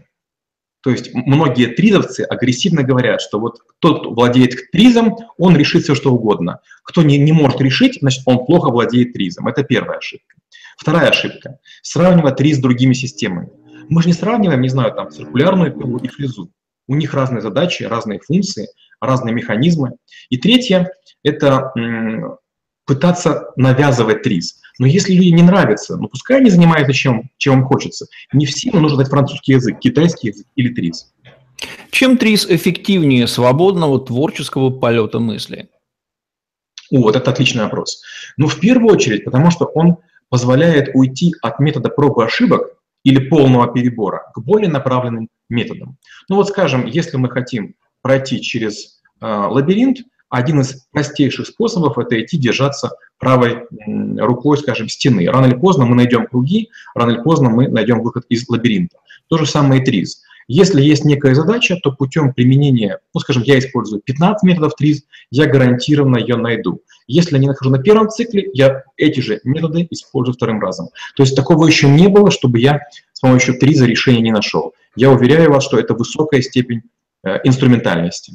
То 0.82 0.90
есть 0.90 1.14
многие 1.14 1.74
тризовцы 1.74 2.20
агрессивно 2.20 2.82
говорят, 2.82 3.20
что 3.22 3.40
вот 3.40 3.60
тот, 3.78 4.00
кто 4.00 4.10
владеет 4.12 4.70
тризом, 4.70 5.16
он 5.38 5.56
решит 5.56 5.84
все, 5.84 5.94
что 5.94 6.12
угодно. 6.12 6.60
Кто 6.84 7.02
не, 7.02 7.18
не 7.18 7.32
может 7.32 7.60
решить, 7.62 7.98
значит, 8.00 8.22
он 8.26 8.44
плохо 8.44 8.70
владеет 8.70 9.14
тризом. 9.14 9.48
Это 9.48 9.62
первая 9.62 9.98
ошибка. 9.98 10.36
Вторая 10.76 11.08
ошибка– 11.08 11.58
сравнивать 11.82 12.36
триз 12.36 12.58
с 12.58 12.60
другими 12.60 12.92
системами. 12.92 13.48
Мы 13.88 14.02
же 14.02 14.08
не 14.08 14.14
сравниваем, 14.14 14.60
не 14.60 14.68
знаю, 14.68 14.92
там, 14.94 15.10
циркулярную 15.10 15.72
пилу 15.72 15.98
и 15.98 16.08
флизу. 16.08 16.52
У 16.88 16.94
них 16.94 17.14
разные 17.14 17.40
задачи, 17.40 17.84
разные 17.84 18.20
функции, 18.20 18.68
разные 19.00 19.34
механизмы. 19.34 19.92
И 20.28 20.36
третье– 20.36 20.90
это 21.22 21.72
пытаться 22.86 23.52
навязывать 23.56 24.22
ТРИЗ. 24.22 24.60
Но 24.78 24.86
если 24.86 25.12
люди 25.12 25.28
не 25.28 25.42
нравятся, 25.42 25.96
ну 25.96 26.08
пускай 26.08 26.38
они 26.38 26.50
занимаются 26.50 26.92
чем, 26.92 27.30
чем 27.36 27.60
им 27.60 27.64
хочется. 27.64 28.06
Не 28.32 28.46
всем 28.46 28.80
нужно 28.80 28.96
знать 28.96 29.08
французский 29.08 29.52
язык, 29.52 29.78
китайский 29.78 30.28
язык 30.28 30.46
или 30.56 30.72
ТРИЗ. 30.72 31.12
Чем 31.90 32.16
ТРИЗ 32.16 32.46
эффективнее 32.48 33.26
свободного 33.26 34.00
творческого 34.00 34.70
полета 34.70 35.18
мысли? 35.18 35.68
О, 36.90 37.02
вот 37.02 37.16
это 37.16 37.30
отличный 37.30 37.64
вопрос. 37.64 38.02
Ну, 38.36 38.48
в 38.48 38.58
первую 38.58 38.94
очередь, 38.94 39.24
потому 39.24 39.50
что 39.50 39.66
он 39.66 39.98
позволяет 40.28 40.90
уйти 40.94 41.34
от 41.42 41.60
метода 41.60 41.90
проб 41.90 42.18
и 42.18 42.24
ошибок 42.24 42.78
или 43.04 43.28
полного 43.28 43.72
перебора 43.72 44.30
к 44.34 44.40
более 44.40 44.70
направленным 44.70 45.28
методам. 45.48 45.96
Ну 46.28 46.36
вот 46.36 46.48
скажем, 46.48 46.86
если 46.86 47.16
мы 47.16 47.28
хотим 47.28 47.74
пройти 48.02 48.40
через 48.40 49.00
э, 49.20 49.26
лабиринт, 49.26 49.98
один 50.30 50.60
из 50.60 50.86
простейших 50.92 51.48
способов– 51.48 51.98
это 51.98 52.22
идти 52.22 52.38
держаться 52.38 52.92
правой 53.18 53.64
рукой, 54.16 54.56
скажем, 54.58 54.88
стены. 54.88 55.28
Рано 55.28 55.46
или 55.46 55.54
поздно 55.54 55.84
мы 55.84 55.96
найдем 55.96 56.26
круги, 56.26 56.70
рано 56.94 57.10
или 57.10 57.22
поздно 57.22 57.50
мы 57.50 57.68
найдем 57.68 58.00
выход 58.00 58.24
из 58.28 58.48
лабиринта. 58.48 58.96
То 59.28 59.38
же 59.38 59.46
самое 59.46 59.82
и 59.82 59.84
ТРИЗ. 59.84 60.22
Если 60.46 60.82
есть 60.82 61.04
некая 61.04 61.34
задача, 61.34 61.76
то 61.82 61.92
путем 61.92 62.32
применения, 62.32 62.98
ну, 63.14 63.20
скажем, 63.20 63.42
я 63.44 63.58
использую 63.58 64.02
15 64.02 64.42
методов 64.42 64.74
ТРИЗ, 64.74 65.04
я 65.30 65.46
гарантированно 65.46 66.16
ее 66.16 66.36
найду. 66.36 66.82
Если 67.06 67.34
я 67.34 67.40
не 67.40 67.46
нахожу 67.48 67.70
на 67.70 67.78
первом 67.78 68.08
цикле, 68.08 68.48
я 68.52 68.82
эти 68.96 69.20
же 69.20 69.40
методы 69.44 69.86
использую 69.90 70.34
вторым 70.34 70.60
разом. 70.60 70.88
То 71.16 71.22
есть 71.22 71.36
такого 71.36 71.66
еще 71.66 71.88
не 71.88 72.08
было, 72.08 72.30
чтобы 72.30 72.58
я 72.58 72.80
с 73.12 73.20
помощью 73.20 73.58
ТРИЗа 73.58 73.86
решения 73.86 74.22
не 74.22 74.32
нашел. 74.32 74.74
Я 74.96 75.10
уверяю 75.10 75.52
вас, 75.52 75.64
что 75.64 75.78
это 75.78 75.94
высокая 75.94 76.40
степень 76.40 76.82
инструментальности. 77.44 78.34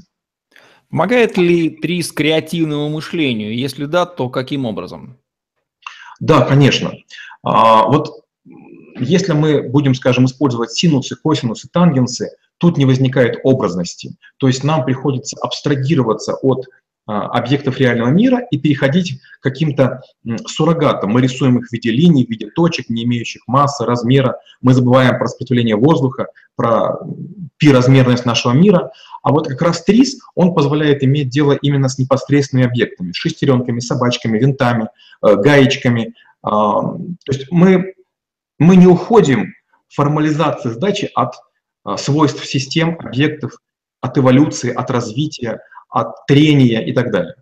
Помогает 0.90 1.38
ли 1.38 1.70
ТРИС 1.70 2.12
креативному 2.12 2.90
мышлению? 2.90 3.56
Если 3.56 3.86
да, 3.86 4.06
то 4.06 4.30
каким 4.30 4.66
образом? 4.66 5.18
Да, 6.20 6.42
конечно. 6.42 6.94
А, 7.44 7.88
вот 7.88 8.26
если 8.98 9.34
мы 9.34 9.64
будем, 9.64 9.94
скажем, 9.94 10.26
использовать 10.26 10.72
синусы, 10.72 11.16
косинусы, 11.16 11.68
тангенсы, 11.72 12.30
тут 12.58 12.78
не 12.78 12.86
возникает 12.86 13.40
образности. 13.44 14.16
То 14.38 14.48
есть 14.48 14.64
нам 14.64 14.86
приходится 14.86 15.38
абстрагироваться 15.42 16.36
от 16.36 16.66
объектов 17.06 17.80
реального 17.80 18.10
мира 18.10 18.42
и 18.50 18.58
переходить 18.58 19.20
к 19.40 19.44
каким-то 19.44 20.02
суррогатам. 20.48 21.12
Мы 21.12 21.22
рисуем 21.22 21.60
их 21.60 21.68
в 21.68 21.74
виде 21.74 21.92
линий, 21.92 22.26
в 22.26 22.30
виде 22.30 22.50
точек, 22.50 22.90
не 22.90 23.04
имеющих 23.04 23.44
массы, 23.48 23.86
размера. 23.86 24.40
Мы 24.62 24.74
забываем 24.74 25.18
про 25.18 25.28
сопротивление 25.28 25.76
воздуха, 25.76 26.28
про 26.56 26.98
пи-размерность 27.58 28.26
нашего 28.26 28.54
мира. 28.54 28.92
А 29.24 29.32
вот 29.32 29.48
как 29.48 29.62
раз 29.62 29.84
ТРИС, 29.84 30.20
он 30.36 30.54
позволяет 30.54 31.04
иметь 31.04 31.30
дело 31.30 31.54
именно 31.54 31.90
с 31.90 31.98
непосредственными 31.98 32.68
объектами, 32.68 33.12
шестеренками, 33.14 33.80
собачками, 33.80 34.38
винтами, 34.38 34.90
э, 35.24 35.36
гаечками. 35.36 36.14
А, 36.44 36.82
то 36.82 37.32
есть 37.32 37.52
мы, 37.52 37.96
мы 38.60 38.76
не 38.76 38.88
уходим 38.88 39.54
формализации 39.90 40.70
задачи 40.70 41.10
от 41.16 41.34
а, 41.84 41.98
свойств 41.98 42.46
систем, 42.46 42.98
объектов, 43.00 43.54
от 44.02 44.18
эволюции, 44.18 44.72
от 44.72 44.92
развития, 44.92 45.62
от 45.96 46.26
трения 46.28 46.82
и 46.82 46.92
так 46.92 47.12
далее. 47.12 47.36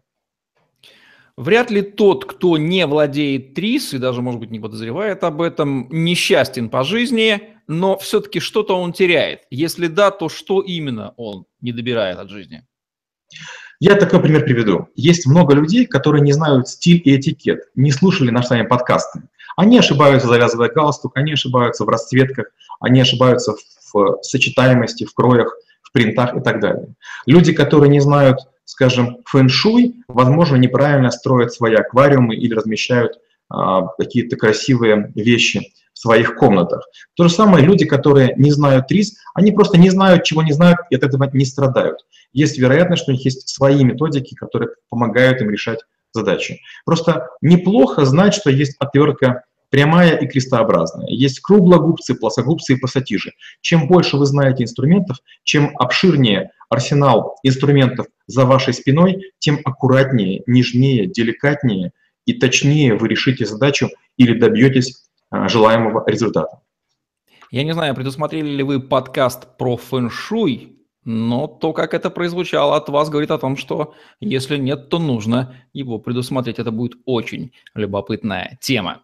Вряд 1.36 1.72
ли 1.72 1.82
тот, 1.82 2.26
кто 2.26 2.58
не 2.60 2.86
владеет 2.86 3.56
ТРИС 3.56 3.96
и 3.96 3.98
даже, 3.98 4.22
может 4.22 4.40
быть, 4.40 4.52
не 4.52 4.60
подозревает 4.60 5.24
об 5.24 5.42
этом, 5.42 5.88
несчастен 5.90 6.70
по 6.70 6.84
жизни, 6.84 7.42
но 7.68 7.98
все-таки 7.98 8.40
что-то 8.40 8.80
он 8.80 8.94
теряет. 8.94 9.42
Если 9.50 9.88
да, 9.88 10.12
то 10.12 10.30
что 10.30 10.62
именно 10.62 11.16
он 11.18 11.46
не 11.62 11.72
добирает 11.72 12.20
от 12.20 12.30
жизни? 12.30 12.64
Я 13.80 13.96
такой 13.96 14.22
пример 14.22 14.44
приведу. 14.44 14.90
Есть 14.94 15.26
много 15.26 15.56
людей, 15.56 15.88
которые 15.88 16.22
не 16.22 16.34
знают 16.34 16.68
стиль 16.68 17.02
и 17.04 17.18
этикет, 17.18 17.62
не 17.74 17.92
слушали 17.92 18.30
наши 18.30 18.48
с 18.48 18.52
вами 18.52 18.68
подкасты. 18.68 19.24
Они 19.58 19.80
ошибаются, 19.80 20.28
завязывая 20.28 20.70
галстук, 20.70 21.18
они 21.18 21.34
ошибаются 21.34 21.84
в 21.84 21.90
расцветках, 21.90 22.48
они 22.80 23.02
ошибаются 23.02 23.56
в 23.92 24.22
сочетаемости, 24.22 25.06
в 25.06 25.14
кроях, 25.16 25.56
принтах 25.94 26.36
и 26.36 26.42
так 26.42 26.60
далее. 26.60 26.96
Люди, 27.26 27.54
которые 27.54 27.90
не 27.90 28.02
знают, 28.02 28.40
скажем, 28.66 29.20
фэн-шуй, 29.26 30.04
возможно, 30.08 30.58
неправильно 30.58 31.12
строят 31.12 31.54
свои 31.54 31.76
аквариумы 31.76 32.36
или 32.36 32.54
размещают 32.54 33.20
а, 33.50 33.88
какие-то 33.98 34.36
красивые 34.36 35.12
вещи 35.16 35.72
в 35.94 36.00
своих 36.00 36.36
комнатах. 36.36 36.86
То 37.14 37.28
же 37.28 37.34
самое 37.34 37.64
люди, 37.64 37.86
которые 37.86 38.34
не 38.36 38.52
знают 38.52 38.92
рис, 38.92 39.16
они 39.36 39.52
просто 39.52 39.78
не 39.78 39.90
знают, 39.90 40.24
чего 40.24 40.42
не 40.42 40.52
знают, 40.52 40.80
и 40.90 40.96
от 40.96 41.04
этого 41.04 41.30
не 41.32 41.46
страдают. 41.46 42.00
Есть 42.34 42.58
вероятность, 42.58 43.04
что 43.04 43.12
у 43.12 43.16
них 43.16 43.24
есть 43.24 43.48
свои 43.48 43.84
методики, 43.84 44.34
которые 44.34 44.72
помогают 44.90 45.42
им 45.42 45.52
решать 45.52 45.80
задачи. 46.12 46.62
Просто 46.86 47.30
неплохо 47.42 48.06
знать, 48.06 48.34
что 48.34 48.50
есть 48.50 48.76
отвертка 48.80 49.44
прямая 49.74 50.18
и 50.18 50.28
крестообразная. 50.28 51.08
Есть 51.08 51.40
круглогубцы, 51.40 52.14
плоскогубцы 52.14 52.74
и 52.74 52.80
пассатижи. 52.80 53.32
Чем 53.60 53.88
больше 53.88 54.18
вы 54.18 54.28
знаете 54.28 54.62
инструментов, 54.62 55.18
чем 55.44 55.76
обширнее 55.80 56.52
арсенал 56.70 57.38
инструментов 57.42 58.06
за 58.28 58.46
вашей 58.46 58.76
спиной, 58.76 59.32
тем 59.40 59.60
аккуратнее, 59.66 60.44
нежнее, 60.46 61.08
деликатнее 61.08 61.92
и 62.28 62.34
точнее 62.34 62.94
вы 62.94 63.08
решите 63.08 63.48
задачу 63.48 63.90
или 64.16 64.38
добьетесь 64.38 65.08
а, 65.32 65.48
желаемого 65.50 66.04
результата. 66.06 66.60
Я 67.50 67.64
не 67.64 67.74
знаю, 67.74 67.96
предусмотрели 67.96 68.50
ли 68.50 68.62
вы 68.62 68.80
подкаст 68.80 69.58
про 69.58 69.76
фэн-шуй, 69.76 70.78
но 71.04 71.48
то, 71.48 71.74
как 71.74 71.96
это 71.96 72.12
прозвучало 72.12 72.76
от 72.76 72.90
вас, 72.90 73.10
говорит 73.10 73.32
о 73.32 73.40
том, 73.40 73.58
что 73.58 73.96
если 74.20 74.58
нет, 74.58 74.90
то 74.90 75.00
нужно 75.00 75.56
его 75.74 75.98
предусмотреть. 75.98 76.60
Это 76.60 76.70
будет 76.70 76.94
очень 77.06 77.54
любопытная 77.74 78.60
тема. 78.62 79.02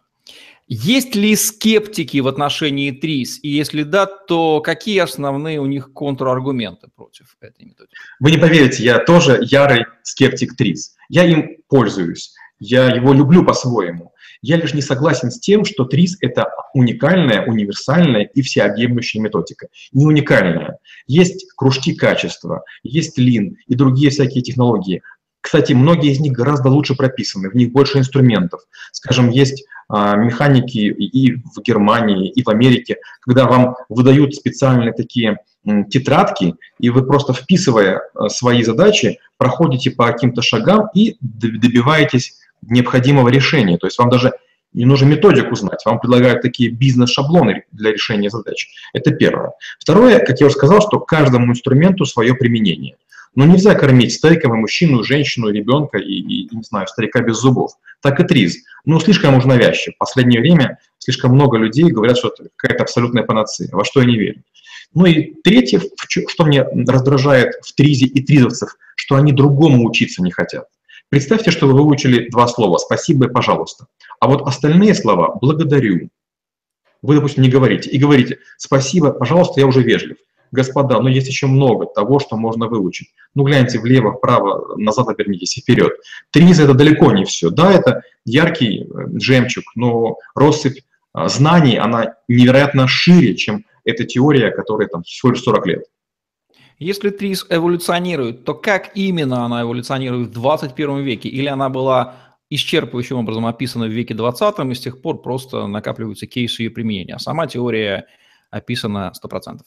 Есть 0.72 1.16
ли 1.16 1.34
скептики 1.34 2.18
в 2.20 2.28
отношении 2.28 2.92
ТРИС? 2.92 3.40
И 3.42 3.48
если 3.48 3.82
да, 3.82 4.06
то 4.06 4.60
какие 4.60 5.00
основные 5.00 5.58
у 5.58 5.66
них 5.66 5.92
контраргументы 5.92 6.86
против 6.94 7.36
этой 7.40 7.64
методики? 7.64 7.96
Вы 8.20 8.30
не 8.30 8.38
поверите, 8.38 8.84
я 8.84 9.00
тоже 9.00 9.40
ярый 9.42 9.86
скептик 10.04 10.54
ТРИС. 10.56 10.94
Я 11.08 11.24
им 11.24 11.56
пользуюсь, 11.68 12.34
я 12.60 12.86
его 12.86 13.12
люблю 13.12 13.44
по-своему. 13.44 14.12
Я 14.42 14.58
лишь 14.58 14.72
не 14.72 14.80
согласен 14.80 15.32
с 15.32 15.40
тем, 15.40 15.64
что 15.64 15.84
ТРИС– 15.86 16.18
это 16.20 16.46
уникальная, 16.72 17.44
универсальная 17.46 18.22
и 18.22 18.40
всеобъемлющая 18.40 19.20
методика. 19.20 19.66
Не 19.90 20.06
уникальная. 20.06 20.78
Есть 21.08 21.50
кружки 21.56 21.96
качества, 21.96 22.62
есть 22.84 23.18
лин 23.18 23.56
и 23.66 23.74
другие 23.74 24.10
всякие 24.10 24.44
технологии. 24.44 25.02
Кстати, 25.40 25.72
многие 25.72 26.12
из 26.12 26.20
них 26.20 26.32
гораздо 26.32 26.68
лучше 26.68 26.94
прописаны, 26.94 27.50
в 27.50 27.54
них 27.54 27.72
больше 27.72 27.98
инструментов. 27.98 28.60
Скажем, 28.92 29.30
есть 29.30 29.64
а, 29.88 30.14
механики 30.16 30.78
и 30.78 31.34
в 31.36 31.60
Германии, 31.62 32.30
и 32.30 32.42
в 32.42 32.48
Америке, 32.48 32.98
когда 33.20 33.46
вам 33.46 33.76
выдают 33.88 34.34
специальные 34.34 34.92
такие 34.92 35.38
тетрадки, 35.90 36.54
и 36.78 36.90
вы 36.90 37.04
просто 37.04 37.32
вписывая 37.32 38.02
а, 38.14 38.28
свои 38.28 38.62
задачи, 38.62 39.18
проходите 39.36 39.90
по 39.90 40.06
каким-то 40.06 40.42
шагам 40.42 40.88
и 40.94 41.16
добиваетесь 41.20 42.38
необходимого 42.62 43.28
решения. 43.30 43.78
То 43.78 43.86
есть 43.86 43.98
вам 43.98 44.10
даже 44.10 44.32
не 44.72 44.84
нужно 44.84 45.06
методику 45.06 45.56
знать, 45.56 45.84
вам 45.84 45.98
предлагают 45.98 46.42
такие 46.42 46.70
бизнес-шаблоны 46.70 47.64
для 47.72 47.92
решения 47.92 48.30
задач. 48.30 48.68
Это 48.92 49.10
первое. 49.10 49.52
Второе, 49.80 50.20
как 50.20 50.38
я 50.38 50.46
уже 50.46 50.54
сказал, 50.54 50.80
что 50.80 51.00
каждому 51.00 51.50
инструменту 51.50 52.04
свое 52.04 52.34
применение. 52.34 52.96
Но 53.34 53.46
нельзя 53.46 53.74
кормить 53.74 54.14
стейком 54.14 54.54
и 54.54 54.58
мужчину, 54.58 55.04
женщину, 55.04 55.50
ребенка 55.50 55.98
и, 55.98 56.12
и, 56.12 56.48
не 56.54 56.62
знаю, 56.62 56.88
старика 56.88 57.20
без 57.20 57.36
зубов. 57.36 57.72
Так 58.02 58.18
и 58.18 58.24
триз. 58.24 58.56
Ну, 58.84 58.98
слишком 58.98 59.36
уж 59.36 59.44
навязчив. 59.44 59.94
В 59.94 59.98
последнее 59.98 60.40
время 60.40 60.78
слишком 60.98 61.32
много 61.32 61.56
людей 61.56 61.90
говорят, 61.90 62.18
что 62.18 62.28
это 62.28 62.48
какая-то 62.56 62.84
абсолютная 62.84 63.22
панацея, 63.22 63.68
во 63.72 63.84
что 63.84 64.00
я 64.00 64.06
не 64.06 64.18
верю. 64.18 64.42
Ну 64.92 65.06
и 65.06 65.34
третье, 65.44 65.80
что 66.08 66.44
мне 66.44 66.62
раздражает 66.62 67.54
в 67.62 67.72
тризе 67.74 68.06
и 68.06 68.22
тризовцев, 68.22 68.76
что 68.96 69.14
они 69.14 69.32
другому 69.32 69.88
учиться 69.88 70.22
не 70.22 70.32
хотят. 70.32 70.66
Представьте, 71.08 71.50
что 71.50 71.66
вы 71.66 71.74
выучили 71.74 72.28
два 72.30 72.48
слова 72.48 72.78
«спасибо» 72.78 73.26
и 73.26 73.30
«пожалуйста». 73.30 73.86
А 74.18 74.28
вот 74.28 74.42
остальные 74.46 74.94
слова 74.94 75.36
«благодарю». 75.40 76.10
Вы, 77.02 77.14
допустим, 77.14 77.42
не 77.42 77.48
говорите. 77.48 77.90
И 77.90 77.98
говорите 77.98 78.38
«спасибо, 78.56 79.12
пожалуйста, 79.12 79.60
я 79.60 79.66
уже 79.66 79.82
вежлив» 79.82 80.18
господа, 80.52 81.00
но 81.00 81.08
есть 81.08 81.28
еще 81.28 81.46
много 81.46 81.86
того, 81.86 82.18
что 82.18 82.36
можно 82.36 82.66
выучить. 82.66 83.08
Ну, 83.34 83.44
гляньте 83.44 83.78
влево, 83.78 84.12
вправо, 84.12 84.76
назад 84.76 85.08
обернитесь 85.08 85.56
и 85.58 85.60
вперед. 85.60 85.92
Триз– 86.30 86.58
это 86.60 86.74
далеко 86.74 87.12
не 87.12 87.24
все. 87.24 87.50
Да, 87.50 87.72
это 87.72 88.02
яркий 88.24 88.82
э, 88.82 89.18
жемчуг, 89.18 89.64
но 89.74 90.16
россыпь 90.34 90.80
а, 91.12 91.28
знаний, 91.28 91.76
она 91.76 92.14
невероятно 92.28 92.86
шире, 92.86 93.34
чем 93.34 93.64
эта 93.84 94.04
теория, 94.04 94.50
которая 94.50 94.88
там 94.88 95.02
всего 95.02 95.32
лишь 95.32 95.42
40 95.42 95.66
лет. 95.66 95.84
Если 96.78 97.10
ТРИС 97.10 97.46
эволюционирует, 97.50 98.44
то 98.44 98.54
как 98.54 98.96
именно 98.96 99.44
она 99.44 99.62
эволюционирует 99.62 100.28
в 100.28 100.32
21 100.32 101.00
веке? 101.00 101.28
Или 101.28 101.46
она 101.46 101.68
была 101.68 102.14
исчерпывающим 102.50 103.16
образом 103.16 103.46
описана 103.46 103.86
в 103.86 103.90
веке 103.90 104.14
20 104.14 104.58
и 104.70 104.74
с 104.74 104.80
тех 104.80 105.02
пор 105.02 105.20
просто 105.20 105.66
накапливаются 105.66 106.26
кейсы 106.26 106.62
ее 106.62 106.70
применения, 106.70 107.14
а 107.14 107.18
сама 107.18 107.46
теория 107.46 108.06
описана 108.50 109.12
100%? 109.22 109.60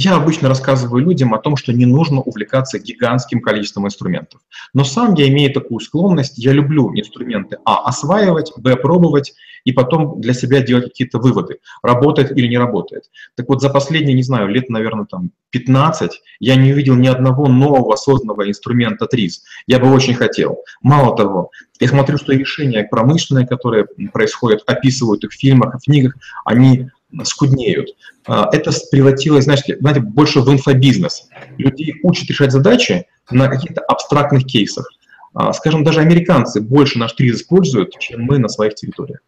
Я 0.00 0.14
обычно 0.14 0.48
рассказываю 0.48 1.02
людям 1.02 1.34
о 1.34 1.38
том, 1.38 1.56
что 1.56 1.72
не 1.72 1.84
нужно 1.84 2.20
увлекаться 2.20 2.78
гигантским 2.78 3.40
количеством 3.40 3.86
инструментов. 3.86 4.40
Но 4.72 4.84
сам 4.84 5.14
я 5.14 5.26
имею 5.26 5.52
такую 5.52 5.80
склонность, 5.80 6.38
я 6.38 6.52
люблю 6.52 6.92
инструменты 6.94 7.58
А 7.64 7.80
осваивать, 7.80 8.52
Б 8.56 8.76
пробовать 8.76 9.34
и 9.64 9.72
потом 9.72 10.20
для 10.20 10.34
себя 10.34 10.62
делать 10.62 10.84
какие-то 10.84 11.18
выводы, 11.18 11.58
работает 11.82 12.30
или 12.30 12.46
не 12.46 12.56
работает. 12.56 13.10
Так 13.34 13.48
вот, 13.48 13.60
за 13.60 13.70
последние, 13.70 14.14
не 14.14 14.22
знаю, 14.22 14.46
лет, 14.46 14.68
наверное, 14.68 15.04
там 15.04 15.32
15 15.50 16.22
я 16.38 16.54
не 16.54 16.72
увидел 16.72 16.94
ни 16.94 17.08
одного 17.08 17.48
нового 17.48 17.96
созданного 17.96 18.48
инструмента 18.48 19.06
ТРИЗ. 19.06 19.42
Я 19.66 19.80
бы 19.80 19.92
очень 19.92 20.14
хотел. 20.14 20.58
Мало 20.80 21.16
того, 21.16 21.50
я 21.80 21.88
смотрю, 21.88 22.18
что 22.18 22.32
решения 22.32 22.84
промышленные, 22.84 23.48
которые 23.48 23.86
происходят, 24.12 24.62
описывают 24.66 25.24
их 25.24 25.32
в 25.32 25.40
фильмах, 25.40 25.74
в 25.74 25.84
книгах, 25.84 26.14
они 26.44 26.88
скуднеют. 27.24 27.90
А, 28.26 28.48
это 28.52 28.70
превратилось, 28.90 29.44
знаете, 29.44 29.76
знаете, 29.80 30.00
больше 30.00 30.40
в 30.40 30.50
инфобизнес. 30.50 31.28
Людей 31.56 31.94
учат 32.02 32.28
решать 32.28 32.52
задачи 32.52 33.06
на 33.30 33.48
каких-то 33.48 33.80
абстрактных 33.82 34.44
кейсах. 34.44 34.88
А, 35.34 35.52
скажем, 35.52 35.84
даже 35.84 36.00
американцы 36.00 36.60
больше 36.60 36.98
наш 36.98 37.12
ТРИЗ 37.12 37.42
используют, 37.42 37.98
чем 37.98 38.22
мы 38.22 38.38
на 38.38 38.48
своих 38.48 38.74
территориях. 38.74 39.20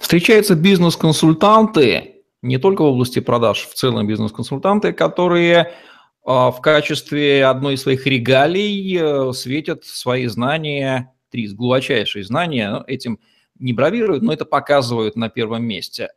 Встречаются 0.00 0.54
бизнес-консультанты, 0.54 2.22
не 2.42 2.58
только 2.58 2.82
в 2.82 2.86
области 2.86 3.20
продаж, 3.20 3.66
в 3.66 3.74
целом 3.74 4.06
бизнес-консультанты, 4.06 4.92
которые 4.92 5.72
а, 6.24 6.50
в 6.50 6.60
качестве 6.60 7.44
одной 7.46 7.74
из 7.74 7.82
своих 7.82 8.06
регалий 8.06 8.98
э, 8.98 9.32
светят 9.32 9.84
свои 9.84 10.26
знания, 10.26 11.12
ТРИЗ, 11.30 11.54
глубочайшие 11.54 12.24
знания, 12.24 12.84
этим 12.86 13.18
не 13.58 13.72
бравируют, 13.72 14.22
но 14.22 14.32
это 14.32 14.44
показывают 14.44 15.16
на 15.16 15.28
первом 15.28 15.64
месте 15.64 16.10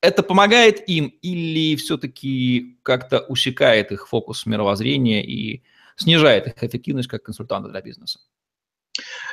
это 0.00 0.22
помогает 0.22 0.88
им 0.88 1.12
или 1.22 1.76
все-таки 1.76 2.78
как-то 2.82 3.20
усекает 3.20 3.92
их 3.92 4.08
фокус 4.08 4.46
мировоззрения 4.46 5.24
и 5.24 5.62
снижает 5.96 6.46
их 6.46 6.62
эффективность 6.62 7.08
как 7.08 7.22
консультанта 7.22 7.68
для 7.68 7.80
бизнеса? 7.80 8.20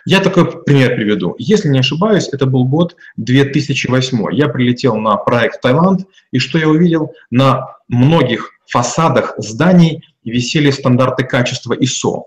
Я 0.06 0.19
такой 0.19 0.63
пример 0.63 0.95
приведу. 0.95 1.36
Если 1.39 1.69
не 1.69 1.80
ошибаюсь, 1.80 2.30
это 2.32 2.45
был 2.45 2.65
год 2.65 2.95
2008. 3.17 4.34
Я 4.34 4.47
прилетел 4.49 4.97
на 4.97 5.17
проект 5.17 5.62
Таиланд, 5.62 6.08
и 6.32 6.38
что 6.38 6.60
я 6.60 6.69
увидел? 6.69 7.13
На 7.32 7.75
многих 7.88 8.51
фасадах 8.67 9.34
зданий 9.38 10.04
висели 10.23 10.69
стандарты 10.69 11.23
качества 11.23 11.75
ISO. 11.75 12.25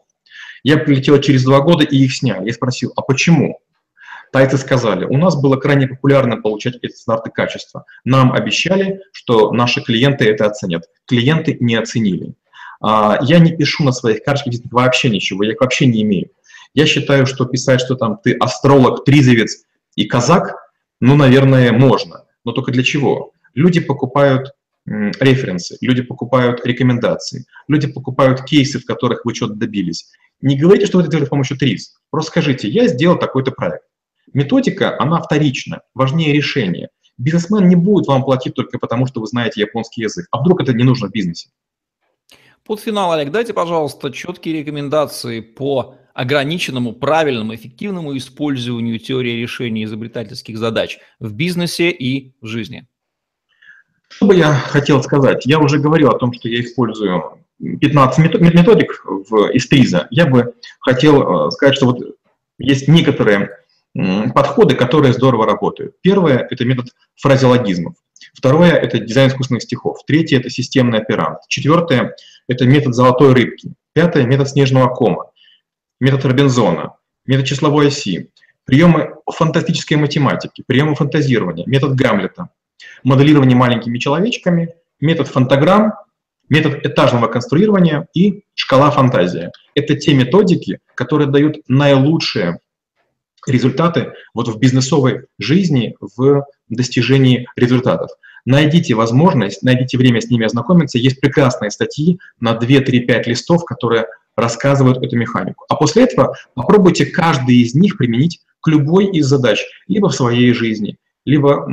Я 0.65 0.79
прилетел 0.79 1.21
через 1.21 1.45
два 1.45 1.61
года, 1.61 1.85
и 1.85 1.97
их 1.97 2.15
сняли. 2.15 2.47
Я 2.47 2.53
спросил, 2.53 2.93
а 2.97 3.03
почему? 3.03 3.61
Тайцы 4.33 4.59
сказали, 4.59 5.05
у 5.05 5.17
нас 5.17 5.41
было 5.41 5.57
крайне 5.57 5.87
популярно 5.87 6.37
получать 6.37 6.77
эти 6.83 6.93
стандарты 6.93 7.31
качества. 7.31 7.85
Нам 8.05 8.33
обещали, 8.33 9.01
что 9.13 9.53
наши 9.53 9.83
клиенты 9.83 10.27
это 10.27 10.47
оценят. 10.47 10.85
Клиенты 11.07 11.57
не 11.61 11.77
оценили. 11.77 12.35
А, 12.81 13.19
я 13.23 13.39
не 13.39 13.57
пишу 13.57 13.85
на 13.85 13.93
своих 13.93 14.23
карточках 14.23 14.71
вообще 14.71 15.09
ничего, 15.11 15.45
я 15.45 15.53
их 15.53 15.61
вообще 15.61 15.87
не 15.87 16.03
имею. 16.03 16.31
Я 16.75 16.87
считаю, 16.87 17.27
что 17.27 17.47
писать, 17.47 17.81
что 17.81 17.97
там 17.97 18.19
ты 18.23 18.35
астролог, 18.35 19.05
тризовец 19.05 19.65
и 19.97 20.05
казак, 20.05 20.55
ну, 21.01 21.17
наверное, 21.17 21.73
можно. 21.73 22.25
Но 22.45 22.53
только 22.53 22.73
для 22.73 22.83
чего? 22.83 23.33
Люди 23.55 23.81
покупают 23.81 24.53
референсы, 24.87 25.77
люди 25.81 26.03
покупают 26.03 26.65
рекомендации, 26.65 27.47
люди 27.67 27.87
покупают 27.89 28.45
кейсы, 28.45 28.79
в 28.79 28.87
которых 28.87 29.25
вы 29.25 29.35
что-то 29.35 29.55
добились. 29.55 30.11
Не 30.41 30.57
говорите, 30.57 30.87
что 30.87 30.99
вы 30.99 31.03
это 31.03 31.11
делаете 31.11 31.27
с 31.27 31.31
помощью 31.31 31.59
ТРИЗ. 31.59 31.97
Просто 32.11 32.31
скажите, 32.31 32.69
я 32.69 32.87
сделал 32.87 33.19
такой-то 33.19 33.51
проект. 33.51 33.85
Методика, 34.33 35.01
она 35.01 35.21
вторична, 35.21 35.83
важнее 35.95 36.33
решение. 36.33 36.89
Бизнесмен 37.17 37.69
не 37.69 37.77
будет 37.77 38.07
вам 38.07 38.25
платить 38.25 38.55
только 38.55 38.79
потому, 38.79 39.07
что 39.07 39.21
вы 39.21 39.27
знаете 39.27 39.61
японский 39.61 40.03
язык. 40.03 40.27
А 40.31 40.41
вдруг 40.41 40.61
это 40.61 40.73
не 40.73 40.85
нужно 40.85 41.09
в 41.09 41.11
бизнесе? 41.11 41.51
Под 42.65 42.81
финал, 42.81 43.13
Олег, 43.13 43.31
дайте, 43.33 43.55
пожалуйста, 43.55 44.13
четкие 44.13 44.61
рекомендации 44.61 45.41
по 45.41 45.97
ограниченному, 46.15 46.93
правильному, 46.93 47.55
эффективному 47.55 48.17
использованию 48.17 48.99
теории 48.99 49.41
решения 49.41 49.85
изобретательских 49.85 50.59
задач 50.59 50.99
в 51.19 51.33
бизнесе 51.33 51.91
и 51.91 52.35
в 52.41 52.47
жизни. 52.47 52.87
Что 54.09 54.27
бы 54.27 54.35
я 54.35 54.53
хотел 54.53 55.03
сказать? 55.03 55.47
Я 55.47 55.61
уже 55.61 55.79
говорил 55.79 56.09
о 56.09 56.19
том, 56.19 56.33
что 56.33 56.49
я 56.49 56.61
использую 56.61 57.45
15 57.59 58.41
методик 58.41 59.03
в, 59.05 59.51
из 59.51 59.69
ТРИЗа. 59.69 60.09
Я 60.11 60.27
бы 60.27 60.55
хотел 60.81 61.47
э, 61.47 61.51
сказать, 61.53 61.77
что 61.77 61.87
вот 61.87 62.01
есть 62.59 62.89
некоторые 62.89 63.51
подходы, 64.35 64.75
которые 64.75 65.13
здорово 65.13 65.47
работают. 65.47 65.97
Первое– 66.03 66.47
это 66.51 66.65
метод 66.65 66.87
фразеологизмов. 67.17 67.95
Второе– 68.33 68.73
это 68.73 68.99
дизайн 68.99 69.29
искусственных 69.29 69.63
стихов. 69.63 69.99
Третье– 70.07 70.39
это 70.39 70.51
системный 70.51 70.99
оперант. 70.99 71.39
Четвертое– 71.49 72.15
это 72.49 72.67
метод 72.67 72.95
золотой 72.95 73.33
рыбки. 73.33 73.73
Пятое– 73.95 74.25
метод 74.27 74.49
снежного 74.49 74.89
кома. 74.89 75.31
Метод 76.01 76.25
Робинзона. 76.27 76.95
Метод 77.27 77.47
числовой 77.47 77.89
оси. 77.89 78.31
Приемы 78.65 79.17
фантастической 79.29 79.97
математики. 79.97 80.63
Приемы 80.67 80.95
фантазирования. 80.95 81.65
Метод 81.67 81.95
Гамлета. 81.95 82.51
Моделирование 83.03 83.57
маленькими 83.57 83.99
человечками. 83.99 84.75
Метод 85.01 85.27
фантаграмм. 85.27 85.95
Метод 86.49 86.87
этажного 86.87 87.27
конструирования 87.27 88.07
и 88.15 88.45
шкала 88.55 88.91
фантазия. 88.91 89.53
Это 89.75 89.97
те 89.97 90.15
методики, 90.15 90.81
которые 90.95 91.29
дают 91.29 91.59
наилучшие 91.69 92.61
результаты 93.49 94.13
вот 94.35 94.49
в 94.49 94.59
бизнесовой 94.59 95.27
жизни, 95.39 95.97
в 96.17 96.45
достижении 96.69 97.49
результатов. 97.57 98.11
Найдите 98.45 98.95
возможность, 98.95 99.63
найдите 99.63 99.99
время 99.99 100.21
с 100.21 100.31
ними 100.31 100.47
ознакомиться. 100.47 100.99
Есть 100.99 101.21
прекрасные 101.21 101.71
статьи 101.71 102.19
на 102.41 102.55
2, 102.55 102.81
3, 102.81 103.01
5 103.01 103.27
листов, 103.27 103.65
которые 103.65 104.07
рассказывают 104.37 104.99
эту 104.99 105.17
механику. 105.17 105.65
А 105.69 105.75
после 105.75 106.05
этого 106.05 106.35
попробуйте 106.55 107.07
каждый 107.07 107.57
из 107.57 107.75
них 107.75 107.99
применить 107.99 108.41
к 108.61 108.69
любой 108.69 109.07
из 109.07 109.27
задач, 109.27 109.65
либо 109.87 110.09
в 110.09 110.15
своей 110.15 110.53
жизни, 110.53 110.97
либо 111.25 111.69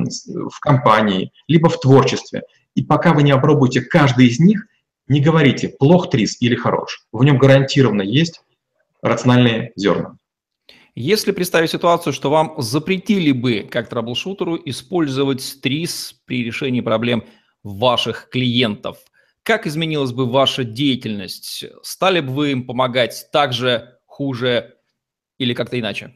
в 0.51 0.59
компании, 0.59 1.31
либо 1.47 1.69
в 1.69 1.79
творчестве. 1.79 2.43
И 2.73 2.83
пока 2.83 3.13
вы 3.13 3.23
не 3.23 3.31
опробуете 3.31 3.81
каждый 3.81 4.27
из 4.27 4.39
них, 4.39 4.65
не 5.07 5.21
говорите, 5.21 5.69
плох 5.69 6.09
ТРИЗ 6.09 6.41
или 6.41 6.55
хорош. 6.55 7.05
В 7.11 7.23
нем 7.23 7.37
гарантированно 7.37 8.01
есть 8.01 8.41
рациональные 9.01 9.71
зерна. 9.75 10.17
Если 10.97 11.33
представить 11.33 11.71
ситуацию, 11.71 12.13
что 12.13 12.29
вам 12.29 12.55
запретили 12.57 13.33
бы 13.33 13.67
как 13.69 13.89
трэблшутеру 13.89 14.57
использовать 14.63 15.59
ТРИЗ 15.61 16.21
при 16.25 16.45
решении 16.45 16.79
проблем 16.79 17.25
ваших 17.63 18.29
клиентов, 18.29 18.99
как 19.43 19.67
изменилась 19.67 20.13
бы 20.13 20.25
ваша 20.25 20.63
деятельность? 20.63 21.65
Стали 21.83 22.21
бы 22.21 22.31
вы 22.31 22.51
им 22.51 22.65
помогать 22.65 23.27
так 23.33 23.51
же, 23.51 23.99
хуже 24.05 24.75
или 25.37 25.53
как-то 25.53 25.77
иначе? 25.77 26.13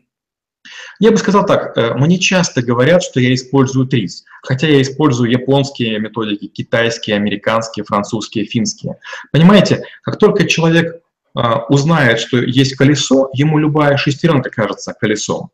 Я 1.02 1.12
бы 1.12 1.18
сказал 1.18 1.46
так, 1.46 1.78
э, 1.78 1.94
мне 1.96 2.18
часто 2.18 2.62
говорят, 2.62 3.04
что 3.04 3.20
я 3.20 3.34
использую 3.34 3.86
ТРИС, 3.86 4.24
хотя 4.44 4.68
я 4.68 4.82
использую 4.82 5.30
японские 5.30 6.00
методики, 6.00 6.48
китайские, 6.48 7.18
американские, 7.18 7.84
французские, 7.84 8.46
финские. 8.46 8.96
Понимаете, 9.34 9.84
как 10.04 10.18
только 10.20 10.48
человек 10.48 11.02
узнает, 11.34 12.20
что 12.20 12.38
есть 12.38 12.76
колесо, 12.76 13.30
ему 13.34 13.58
любая 13.58 13.98
шестеренка 13.98 14.50
кажется 14.50 14.94
колесом. 14.94 15.52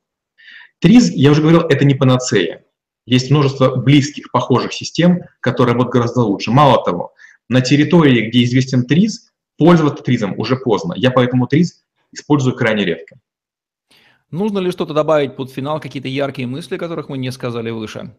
Триз, 0.80 1.12
я 1.12 1.32
уже 1.32 1.42
говорил, 1.42 1.62
это 1.62 1.86
не 1.86 1.96
панацея. 1.96 2.64
Есть 3.06 3.30
множество 3.30 3.76
близких, 3.76 4.32
похожих 4.32 4.74
систем, 4.74 5.22
которые 5.40 5.74
работают 5.74 5.94
гораздо 5.94 6.22
лучше. 6.22 6.52
Мало 6.52 6.84
того, 6.84 7.14
на 7.50 7.62
территории, 7.62 8.28
где 8.30 8.44
известен 8.44 8.86
триз, 8.86 9.32
пользоваться 9.58 10.04
тризом 10.04 10.38
уже 10.38 10.58
поздно. 10.58 10.94
Я 10.96 11.12
поэтому 11.12 11.48
триз 11.48 11.84
использую 12.12 12.56
крайне 12.56 12.84
редко. 12.84 13.20
Нужно 14.32 14.60
ли 14.60 14.72
что-то 14.72 14.94
добавить 14.94 15.36
под 15.36 15.52
финал, 15.52 15.80
какие-то 15.80 16.08
яркие 16.08 16.48
мысли, 16.48 16.78
которых 16.78 17.10
мы 17.10 17.18
не 17.18 17.32
сказали 17.32 17.70
выше? 17.70 18.16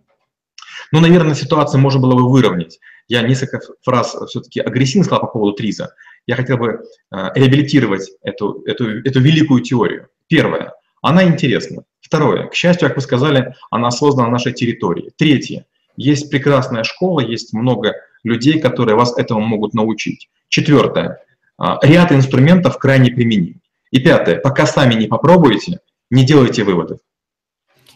Ну, 0.92 1.01
наверное, 1.01 1.35
ситуацию 1.35 1.81
можно 1.81 2.01
было 2.01 2.14
бы 2.14 2.31
выровнять. 2.31 2.79
Я 3.09 3.23
несколько 3.23 3.61
фраз 3.83 4.16
все-таки 4.29 4.61
агрессивно 4.61 5.05
сказал 5.05 5.23
по 5.23 5.27
поводу 5.27 5.57
триза 5.57 5.95
я 6.26 6.36
хотел 6.36 6.58
бы 6.58 6.82
э, 7.12 7.30
реабилитировать 7.34 8.10
эту, 8.22 8.62
эту, 8.66 9.00
эту 9.00 9.20
великую 9.20 9.62
теорию. 9.62 10.08
Первое, 10.26 10.72
она 11.02 11.24
интересна. 11.24 11.84
Второе, 12.00 12.48
к 12.48 12.54
счастью, 12.54 12.88
как 12.88 12.96
вы 12.96 13.02
сказали, 13.02 13.54
она 13.70 13.90
создана 13.90 14.26
на 14.26 14.32
нашей 14.32 14.52
территории. 14.52 15.12
Третье, 15.16 15.66
есть 15.96 16.30
прекрасная 16.30 16.84
школа, 16.84 17.20
есть 17.20 17.52
много 17.52 17.94
людей, 18.24 18.60
которые 18.60 18.96
вас 18.96 19.16
этому 19.16 19.40
могут 19.40 19.74
научить. 19.74 20.28
Четвертое, 20.48 21.20
э, 21.62 21.64
ряд 21.82 22.12
инструментов 22.12 22.78
крайне 22.78 23.10
применим. 23.10 23.60
И 23.90 24.00
пятое, 24.00 24.38
пока 24.40 24.66
сами 24.66 24.94
не 24.94 25.06
попробуете, 25.06 25.80
не 26.10 26.24
делайте 26.24 26.64
выводов. 26.64 26.98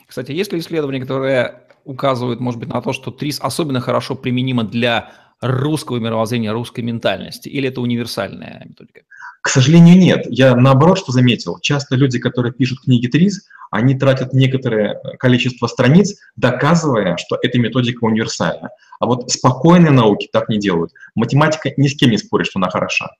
Кстати, 0.06 0.32
есть 0.32 0.52
ли 0.52 0.58
исследования, 0.58 1.00
которые 1.00 1.62
указывают, 1.84 2.40
может 2.40 2.60
быть, 2.60 2.68
на 2.68 2.80
то, 2.80 2.92
что 2.92 3.10
ТРИС 3.10 3.40
особенно 3.40 3.80
хорошо 3.80 4.14
применимо 4.14 4.64
для 4.64 5.12
русского 5.40 5.98
мировоззрения, 5.98 6.52
русской 6.52 6.80
ментальности? 6.80 7.48
Или 7.48 7.68
это 7.68 7.80
универсальная 7.80 8.64
методика? 8.68 9.02
К 9.42 9.48
сожалению, 9.48 9.96
нет. 9.96 10.26
Я 10.28 10.54
наоборот 10.54 10.98
что 10.98 11.12
заметил. 11.12 11.58
Часто 11.60 11.96
люди, 11.96 12.18
которые 12.18 12.52
пишут 12.52 12.80
книги 12.82 13.06
ТРИЗ, 13.06 13.46
они 13.70 13.94
тратят 13.94 14.32
некоторое 14.34 15.00
количество 15.18 15.66
страниц, 15.66 16.16
доказывая, 16.36 17.16
что 17.16 17.38
эта 17.40 17.58
методика 17.58 18.04
универсальна. 18.04 18.70
А 18.98 19.06
вот 19.06 19.30
спокойные 19.30 19.92
науки 19.92 20.28
так 20.30 20.48
не 20.48 20.58
делают. 20.58 20.92
Математика 21.14 21.72
ни 21.76 21.88
с 21.88 21.96
кем 21.96 22.10
не 22.10 22.18
спорит, 22.18 22.48
что 22.48 22.58
она 22.58 22.68
хороша. 22.68 23.10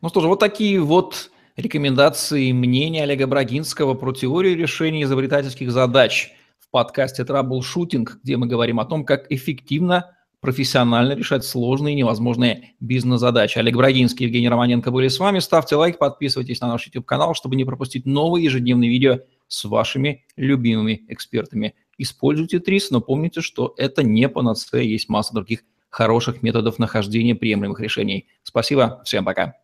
Ну 0.00 0.08
что 0.08 0.20
же, 0.20 0.28
вот 0.28 0.40
такие 0.40 0.80
вот 0.80 1.30
рекомендации 1.56 2.48
и 2.48 2.52
мнения 2.52 3.02
Олега 3.02 3.26
Брагинского 3.26 3.94
про 3.94 4.12
теорию 4.12 4.56
решения 4.56 5.02
изобретательских 5.02 5.70
задач 5.70 6.32
в 6.58 6.70
подкасте 6.70 7.24
«Траблшутинг», 7.24 8.20
где 8.22 8.36
мы 8.36 8.46
говорим 8.46 8.80
о 8.80 8.84
том, 8.84 9.04
как 9.04 9.30
эффективно 9.30 10.14
профессионально 10.40 11.12
решать 11.12 11.44
сложные 11.44 11.94
и 11.94 11.98
невозможные 11.98 12.74
бизнес-задачи. 12.80 13.58
Олег 13.58 13.76
Брагинский, 13.76 14.26
Евгений 14.26 14.48
Романенко 14.48 14.90
были 14.90 15.08
с 15.08 15.18
вами. 15.18 15.40
Ставьте 15.40 15.76
лайк, 15.76 15.98
подписывайтесь 15.98 16.60
на 16.60 16.68
наш 16.68 16.86
YouTube-канал, 16.86 17.34
чтобы 17.34 17.56
не 17.56 17.64
пропустить 17.64 18.06
новые 18.06 18.44
ежедневные 18.44 18.90
видео 18.90 19.20
с 19.48 19.64
вашими 19.64 20.24
любимыми 20.36 21.02
экспертами. 21.08 21.74
Используйте 21.96 22.60
ТРИС, 22.60 22.90
но 22.90 23.00
помните, 23.00 23.40
что 23.40 23.74
это 23.76 24.02
не 24.02 24.28
панацея, 24.28 24.82
есть 24.82 25.08
масса 25.08 25.34
других 25.34 25.64
хороших 25.90 26.42
методов 26.42 26.78
нахождения 26.78 27.34
приемлемых 27.34 27.80
решений. 27.80 28.28
Спасибо, 28.42 29.02
всем 29.04 29.24
пока. 29.24 29.54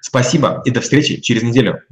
Спасибо 0.00 0.62
и 0.64 0.70
до 0.70 0.80
встречи 0.80 1.20
через 1.20 1.42
неделю. 1.42 1.82